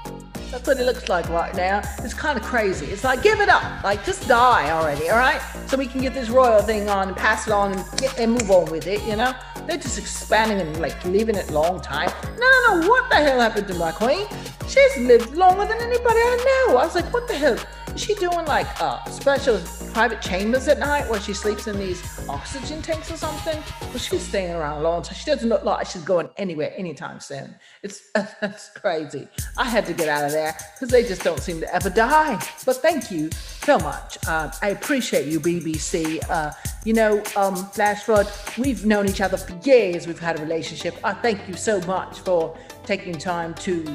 [0.51, 1.81] that's what it looks like right now.
[1.99, 2.87] It's kind of crazy.
[2.87, 3.83] It's like, give it up.
[3.83, 5.39] Like, just die already, all right?
[5.67, 8.31] So we can get this royal thing on and pass it on and, get, and
[8.31, 9.33] move on with it, you know?
[9.67, 12.09] They're just expanding and like leaving it long time.
[12.39, 12.89] No, no, no.
[12.89, 14.25] What the hell happened to my queen?
[14.67, 16.77] She's lived longer than anybody I know.
[16.77, 17.57] I was like, what the hell?
[17.93, 19.59] Is she doing like uh, special
[19.93, 23.61] private chambers at night where she sleeps in these oxygen tanks or something?
[23.81, 25.15] Well, she's staying around a long time.
[25.15, 27.55] She doesn't look like she's going anywhere anytime soon.
[27.83, 29.27] It's that's crazy.
[29.57, 32.41] I had to get out of there because they just don't seem to ever die.
[32.65, 34.17] But thank you so much.
[34.27, 36.23] Uh, I appreciate you, BBC.
[36.29, 36.51] Uh,
[36.85, 38.27] you know, um, Flash Flood,
[38.57, 40.07] we've known each other for years.
[40.07, 40.95] We've had a relationship.
[41.03, 43.85] I thank you so much for taking time to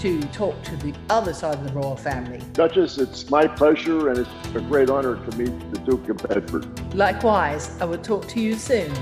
[0.00, 2.40] to talk to the other side of the royal family.
[2.54, 6.66] Duchess, it's my pleasure and it's a great honor to meet the Duke of Bedford.
[6.92, 8.92] Likewise, I will talk to you soon.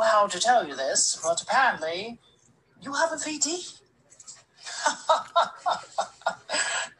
[0.00, 2.18] How to tell you this, but apparently
[2.80, 3.80] you have a VD.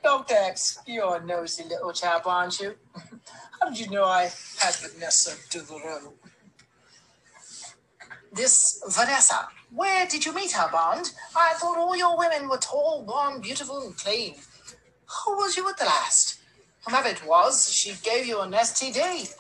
[0.03, 0.35] Dr.
[0.35, 2.75] X, you're a nosy little chap, aren't you?
[3.61, 4.31] How did you know I
[4.61, 6.13] had Vanessa Devereaux?
[8.33, 11.13] This Vanessa, where did you meet her, Bond?
[11.35, 14.37] I thought all your women were tall, blonde, beautiful, and clean.
[15.25, 16.39] Who was you with the last?
[16.85, 19.35] Whomever it was, she gave you an STD.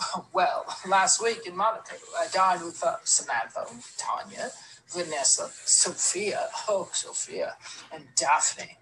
[0.32, 3.66] Well, last week in Monaco, I dined with uh, Samantha,
[3.98, 4.50] Tanya,
[4.88, 7.56] Vanessa, Sophia, oh, Sophia,
[7.92, 8.78] and Daphne.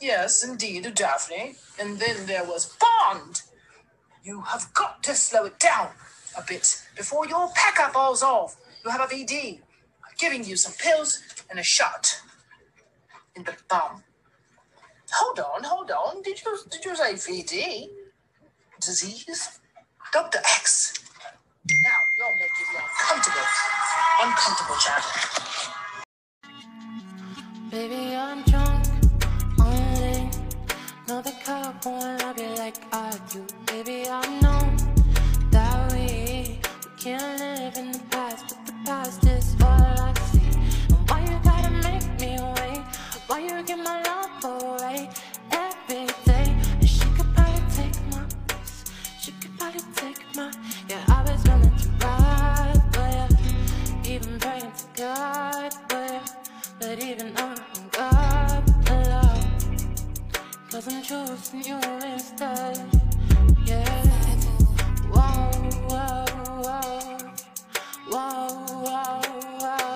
[0.00, 1.54] Yes, indeed, Daphne.
[1.80, 3.42] And then there was Bond.
[4.24, 5.90] You have got to slow it down
[6.36, 8.56] a bit before your packer falls off.
[8.84, 9.58] You have a VD.
[9.58, 12.20] I'm giving you some pills and a shot
[13.36, 14.02] in the bum.
[15.12, 16.22] Hold on, hold on.
[16.22, 17.88] Did you did you say VD?
[18.80, 19.60] Disease?
[20.12, 20.40] Dr.
[20.40, 20.92] X.
[21.70, 21.88] Now
[22.18, 23.46] you're making me uncomfortable.
[24.20, 25.02] Uncomfortable, Chad.
[27.70, 28.84] Baby, I'm drunk
[29.58, 30.38] on it.
[31.08, 33.46] No, the cop won't love you like I do.
[33.64, 34.76] Baby, I know
[35.50, 36.58] that we
[36.98, 40.42] can't live in the past, but the past is all I see.
[40.92, 42.84] And why you gotta make me wait?
[43.28, 45.08] Why you give my love away
[54.76, 56.34] to God, but
[56.80, 57.56] but even I'm
[57.90, 59.96] God alone.
[60.70, 62.78] Cause I'm choosing you instead.
[63.66, 64.02] Yeah.
[65.12, 65.50] Whoa,
[65.88, 66.24] whoa.
[68.08, 68.48] Whoa,
[68.84, 69.20] whoa,
[69.60, 69.94] whoa.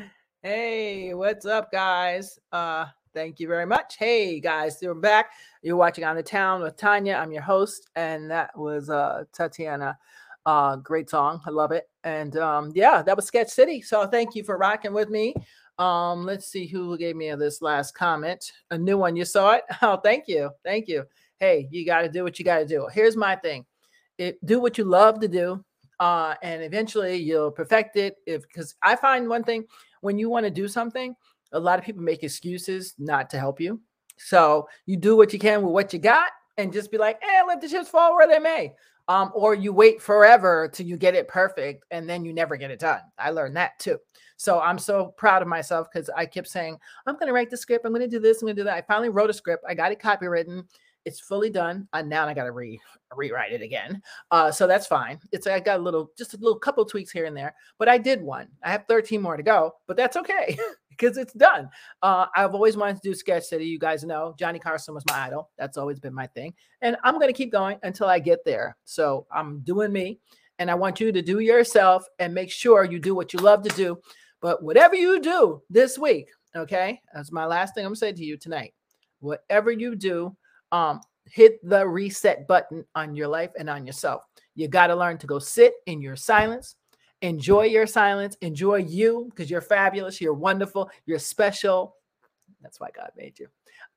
[0.42, 2.38] Hey, what's up, guys?
[2.52, 2.86] Uh,
[3.16, 3.96] thank you very much.
[3.98, 5.30] Hey, guys, you're back.
[5.62, 7.14] You're watching On the Town with Tanya.
[7.14, 9.96] I'm your host, and that was uh, Tatiana.
[10.44, 11.40] Uh, great song.
[11.46, 11.84] I love it.
[12.04, 13.80] And um, yeah, that was Sketch City.
[13.80, 15.34] So thank you for rocking with me.
[15.78, 18.52] Um, let's see who gave me this last comment.
[18.70, 19.16] A new one.
[19.16, 19.64] You saw it?
[19.80, 20.50] Oh, thank you.
[20.62, 21.04] Thank you.
[21.40, 22.86] Hey, you got to do what you got to do.
[22.92, 23.64] Here's my thing.
[24.18, 25.64] It, do what you love to do.
[25.98, 29.64] Uh, and eventually you'll perfect it if because I find one thing
[30.02, 31.16] when you want to do something,
[31.52, 33.80] a lot of people make excuses not to help you.
[34.16, 37.42] So you do what you can with what you got and just be like, eh,
[37.46, 38.72] let the chips fall where they may.
[39.08, 42.72] Um, or you wait forever till you get it perfect and then you never get
[42.72, 43.00] it done.
[43.18, 43.98] I learned that too.
[44.36, 47.56] So I'm so proud of myself because I kept saying, I'm going to write the
[47.56, 47.86] script.
[47.86, 48.42] I'm going to do this.
[48.42, 48.76] I'm going to do that.
[48.76, 49.64] I finally wrote a script.
[49.68, 50.64] I got it copywritten.
[51.06, 51.88] It's fully done.
[51.94, 52.78] And now I got to re
[53.16, 54.02] rewrite it again.
[54.30, 55.18] Uh, so that's fine.
[55.32, 57.96] It's I got a little, just a little couple tweaks here and there, but I
[57.96, 58.48] did one.
[58.62, 60.58] I have 13 more to go, but that's okay
[60.90, 61.70] because it's done.
[62.02, 63.64] Uh, I've always wanted to do Sketch City.
[63.64, 65.50] You guys know Johnny Carson was my idol.
[65.56, 68.76] That's always been my thing, and I'm to keep going until I get there.
[68.84, 70.18] So I'm doing me,
[70.58, 73.62] and I want you to do yourself and make sure you do what you love
[73.62, 73.98] to do.
[74.40, 78.36] But whatever you do this week, okay, that's my last thing I'm saying to you
[78.36, 78.74] tonight.
[79.20, 80.36] Whatever you do,
[80.76, 84.24] um, hit the reset button on your life and on yourself.
[84.54, 86.76] You got to learn to go sit in your silence,
[87.22, 91.96] enjoy your silence, enjoy you because you're fabulous, you're wonderful, you're special.
[92.62, 93.48] That's why God made you.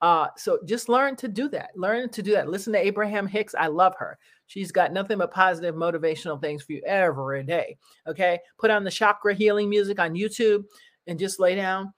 [0.01, 1.72] Uh, so just learn to do that.
[1.76, 2.49] Learn to do that.
[2.49, 3.56] Listen to Abraham Hicks.
[3.56, 4.18] I love her.
[4.47, 7.77] She's got nothing but positive motivational things for you every day.
[8.07, 8.39] Okay.
[8.57, 10.64] Put on the chakra healing music on YouTube
[11.07, 11.93] and just lay down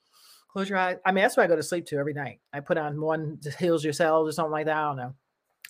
[0.51, 0.97] close your eyes.
[1.05, 2.39] I mean, that's what I go to sleep to every night.
[2.53, 4.77] I put on one heals your cells or something like that.
[4.77, 5.15] I don't know.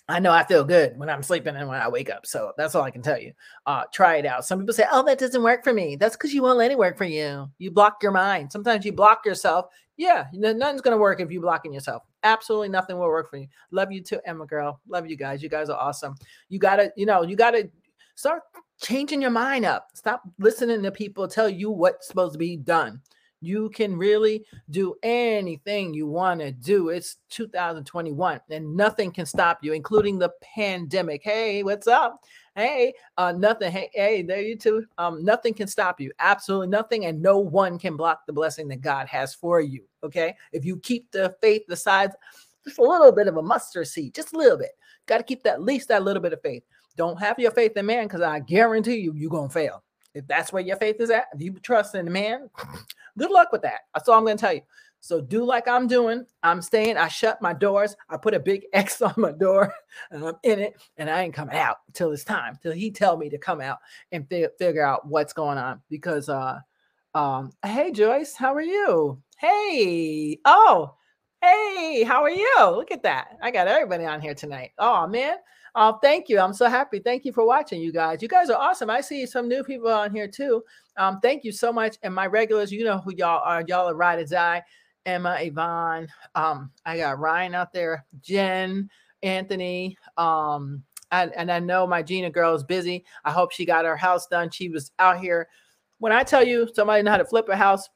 [0.08, 2.26] I know I feel good when I'm sleeping and when I wake up.
[2.26, 3.32] So that's all I can tell you.
[3.66, 4.44] Uh, try it out.
[4.44, 5.94] Some people say, oh, that doesn't work for me.
[5.94, 7.48] That's because you won't let it work for you.
[7.58, 8.50] You block your mind.
[8.50, 9.66] Sometimes you block yourself.
[9.96, 12.02] Yeah, nothing's going to work if you're blocking yourself.
[12.24, 13.46] Absolutely nothing will work for you.
[13.70, 14.80] Love you too, Emma girl.
[14.88, 15.42] Love you guys.
[15.42, 16.16] You guys are awesome.
[16.48, 17.70] You got to, you know, you got to
[18.16, 18.42] start
[18.80, 19.88] changing your mind up.
[19.94, 23.00] Stop listening to people tell you what's supposed to be done.
[23.42, 26.90] You can really do anything you want to do.
[26.90, 31.22] It's 2021 and nothing can stop you, including the pandemic.
[31.24, 32.20] Hey, what's up?
[32.54, 33.72] Hey, uh, nothing.
[33.72, 34.86] Hey, hey, there you too.
[34.96, 36.12] Um, nothing can stop you.
[36.20, 39.84] Absolutely nothing, and no one can block the blessing that God has for you.
[40.04, 42.10] Okay, if you keep the faith the size,
[42.64, 44.72] just a little bit of a mustard seed, just a little bit.
[45.06, 46.62] Got to keep that at least that little bit of faith.
[46.96, 49.82] Don't have your faith in man, because I guarantee you, you're gonna fail.
[50.14, 52.50] If that's where your faith is at, if you trust in the man,
[53.18, 53.80] good luck with that.
[53.94, 54.62] That's all I'm going to tell you.
[55.00, 56.24] So do like I'm doing.
[56.44, 56.96] I'm staying.
[56.96, 57.96] I shut my doors.
[58.08, 59.74] I put a big X on my door,
[60.12, 62.56] and I'm in it, and I ain't coming out till it's time.
[62.62, 63.78] Till he tell me to come out
[64.12, 65.82] and fi- figure out what's going on.
[65.90, 66.60] Because uh,
[67.14, 69.20] um, hey Joyce, how are you?
[69.38, 70.94] Hey, oh,
[71.42, 72.56] hey, how are you?
[72.60, 73.38] Look at that.
[73.42, 74.70] I got everybody on here tonight.
[74.78, 75.34] Oh man,
[75.74, 76.38] Oh, thank you.
[76.38, 76.98] I'm so happy.
[76.98, 78.20] Thank you for watching, you guys.
[78.20, 78.90] You guys are awesome.
[78.90, 80.62] I see some new people on here too.
[80.98, 81.96] Um, thank you so much.
[82.02, 83.64] And my regulars, you know who y'all are.
[83.66, 84.62] Y'all are ride or die.
[85.06, 86.08] Emma, Yvonne.
[86.34, 88.88] Um, I got Ryan out there, Jen,
[89.22, 89.96] Anthony.
[90.16, 93.04] Um, and, I know my Gina girl is busy.
[93.24, 94.50] I hope she got her house done.
[94.50, 95.48] She was out here.
[95.98, 97.88] When I tell you somebody know how to flip a house,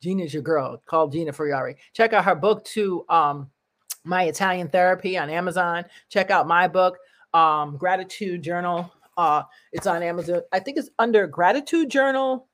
[0.00, 0.80] Gina's your girl.
[0.86, 1.76] Call Gina Friari.
[1.92, 3.04] Check out her book too.
[3.08, 3.50] Um,
[4.04, 5.84] my Italian therapy on Amazon.
[6.08, 6.98] Check out my book,
[7.32, 8.92] um, Gratitude Journal.
[9.16, 10.42] Uh, it's on Amazon.
[10.52, 12.48] I think it's under Gratitude Journal,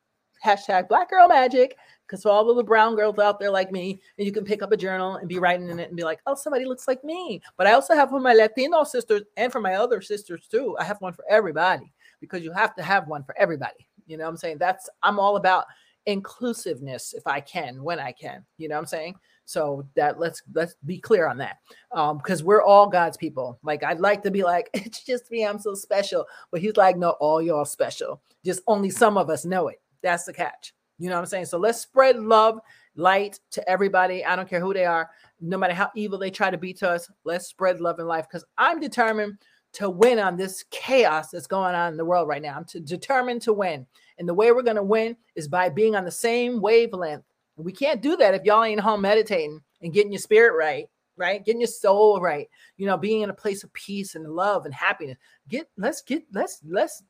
[0.45, 1.77] hashtag Black Girl Magic.
[2.07, 4.63] Because for all of the brown girls out there like me, and you can pick
[4.63, 7.05] up a journal and be writing in it and be like, oh, somebody looks like
[7.05, 7.41] me.
[7.57, 10.77] But I also have for my Latino sisters and for my other sisters too.
[10.81, 13.87] I have one for everybody because you have to have one for everybody.
[14.09, 14.59] You know what I'm saying?
[14.59, 15.67] That's I'm all about
[16.07, 18.45] inclusiveness if I can, when I can.
[18.59, 19.15] You know what I'm saying?
[19.51, 21.59] So that let's let's be clear on that.
[21.91, 23.59] Um, because we're all God's people.
[23.65, 26.25] Like I'd like to be like, it's just me, I'm so special.
[26.53, 28.23] But he's like, no, all y'all special.
[28.45, 29.81] Just only some of us know it.
[30.03, 30.73] That's the catch.
[30.99, 31.47] You know what I'm saying?
[31.47, 32.61] So let's spread love,
[32.95, 34.25] light to everybody.
[34.25, 35.11] I don't care who they are,
[35.41, 37.11] no matter how evil they try to be to us.
[37.25, 39.39] Let's spread love and life because I'm determined
[39.73, 42.57] to win on this chaos that's going on in the world right now.
[42.57, 43.85] I'm to, determined to win.
[44.19, 47.25] And the way we're going to win is by being on the same wavelength
[47.65, 51.45] we can't do that if y'all ain't home meditating and getting your spirit right, right?
[51.45, 52.49] Getting your soul right.
[52.77, 55.19] You know, being in a place of peace and love and happiness.
[55.49, 57.03] Get let's get let's let's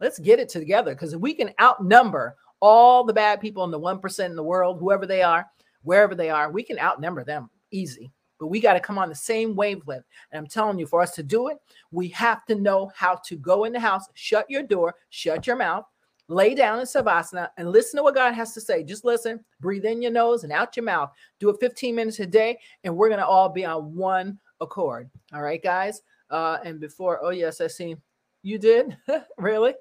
[0.00, 4.24] let's get it together because we can outnumber all the bad people in the 1%
[4.24, 5.46] in the world, whoever they are,
[5.82, 8.10] wherever they are, we can outnumber them easy.
[8.38, 10.04] But we got to come on the same wavelength.
[10.30, 11.58] And I'm telling you, for us to do it,
[11.90, 15.56] we have to know how to go in the house, shut your door, shut your
[15.56, 15.84] mouth,
[16.28, 18.84] lay down in savasana and listen to what God has to say.
[18.84, 21.10] Just listen, breathe in your nose and out your mouth.
[21.40, 25.10] Do it 15 minutes a day, and we're going to all be on one accord.
[25.32, 26.02] All right, guys.
[26.30, 27.96] Uh, and before, oh, yes, I see
[28.42, 28.96] you did.
[29.38, 29.74] really?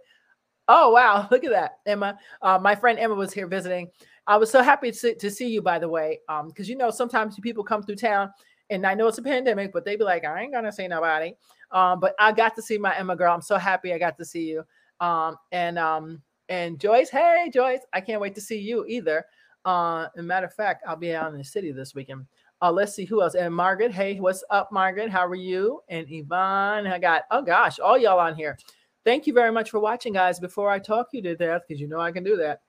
[0.67, 1.27] Oh, wow.
[1.31, 2.17] Look at that, Emma.
[2.41, 3.89] Uh, my friend Emma was here visiting.
[4.25, 6.89] I was so happy to to see you, by the way, because um, you know,
[6.89, 8.29] sometimes people come through town
[8.69, 11.33] and I know it's a pandemic, but they be like, I ain't gonna see nobody.
[11.71, 13.33] Um, but I got to see my Emma girl.
[13.33, 14.63] I'm so happy I got to see you.
[14.99, 19.25] Um, and um, and Joyce, hey Joyce, I can't wait to see you either.
[19.65, 22.25] Uh, a matter of fact, I'll be out in the city this weekend.
[22.61, 23.35] Uh, let's see who else.
[23.35, 25.09] And Margaret, hey, what's up, Margaret?
[25.09, 25.81] How are you?
[25.89, 28.57] And Yvonne, I got, oh gosh, all y'all on here.
[29.03, 30.39] Thank you very much for watching, guys.
[30.39, 32.61] Before I talk you to death, because you know I can do that,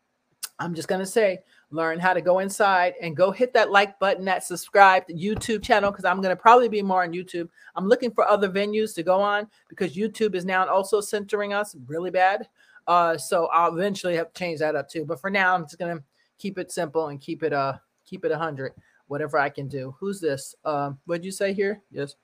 [0.59, 1.39] I'm just going to say,
[1.71, 5.91] learn how to go inside and go hit that like button, that subscribe YouTube channel,
[5.91, 7.49] because I'm going to probably be more on YouTube.
[7.77, 11.77] I'm looking for other venues to go on because YouTube is now also centering us
[11.87, 12.49] really bad.
[12.89, 15.05] Uh, so I'll eventually have change that up too.
[15.05, 16.03] But for now, I'm just to
[16.39, 17.75] keep it simple and keep it uh
[18.07, 18.73] keep it a 100
[19.09, 19.95] whatever i can do.
[20.01, 20.55] Who's this?
[20.65, 21.83] Um what'd you say here?
[21.91, 22.15] Yes.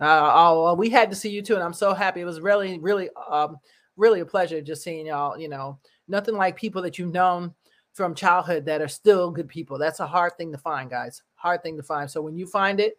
[0.00, 2.20] Uh, oh we had to see you too and i'm so happy.
[2.20, 3.56] It was really really um
[3.96, 5.78] really a pleasure just seeing y'all you know.
[6.06, 7.52] Nothing like people that you've known
[7.92, 9.76] from childhood that are still good people.
[9.76, 11.22] That's a hard thing to find guys.
[11.34, 12.08] Hard thing to find.
[12.08, 12.96] So when you find it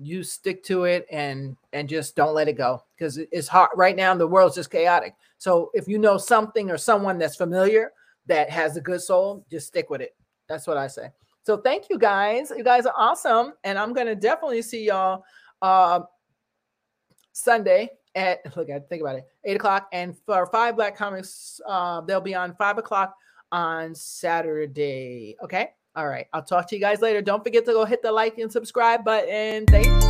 [0.00, 3.96] you stick to it and and just don't let it go because it's hard right
[3.96, 7.90] now the world's just chaotic so if you know something or someone that's familiar
[8.26, 10.14] that has a good soul, just stick with it.
[10.48, 11.08] That's what I say.
[11.42, 12.52] So thank you guys.
[12.56, 13.54] You guys are awesome.
[13.64, 15.24] And I'm gonna definitely see y'all
[15.60, 16.00] uh,
[17.32, 19.88] Sunday at look at think about it, eight o'clock.
[19.92, 23.14] And for five black comics, uh, they'll be on five o'clock
[23.50, 25.36] on Saturday.
[25.42, 25.70] Okay.
[25.94, 26.26] All right.
[26.32, 27.20] I'll talk to you guys later.
[27.20, 29.66] Don't forget to go hit the like and subscribe button.
[29.66, 30.01] Thanks.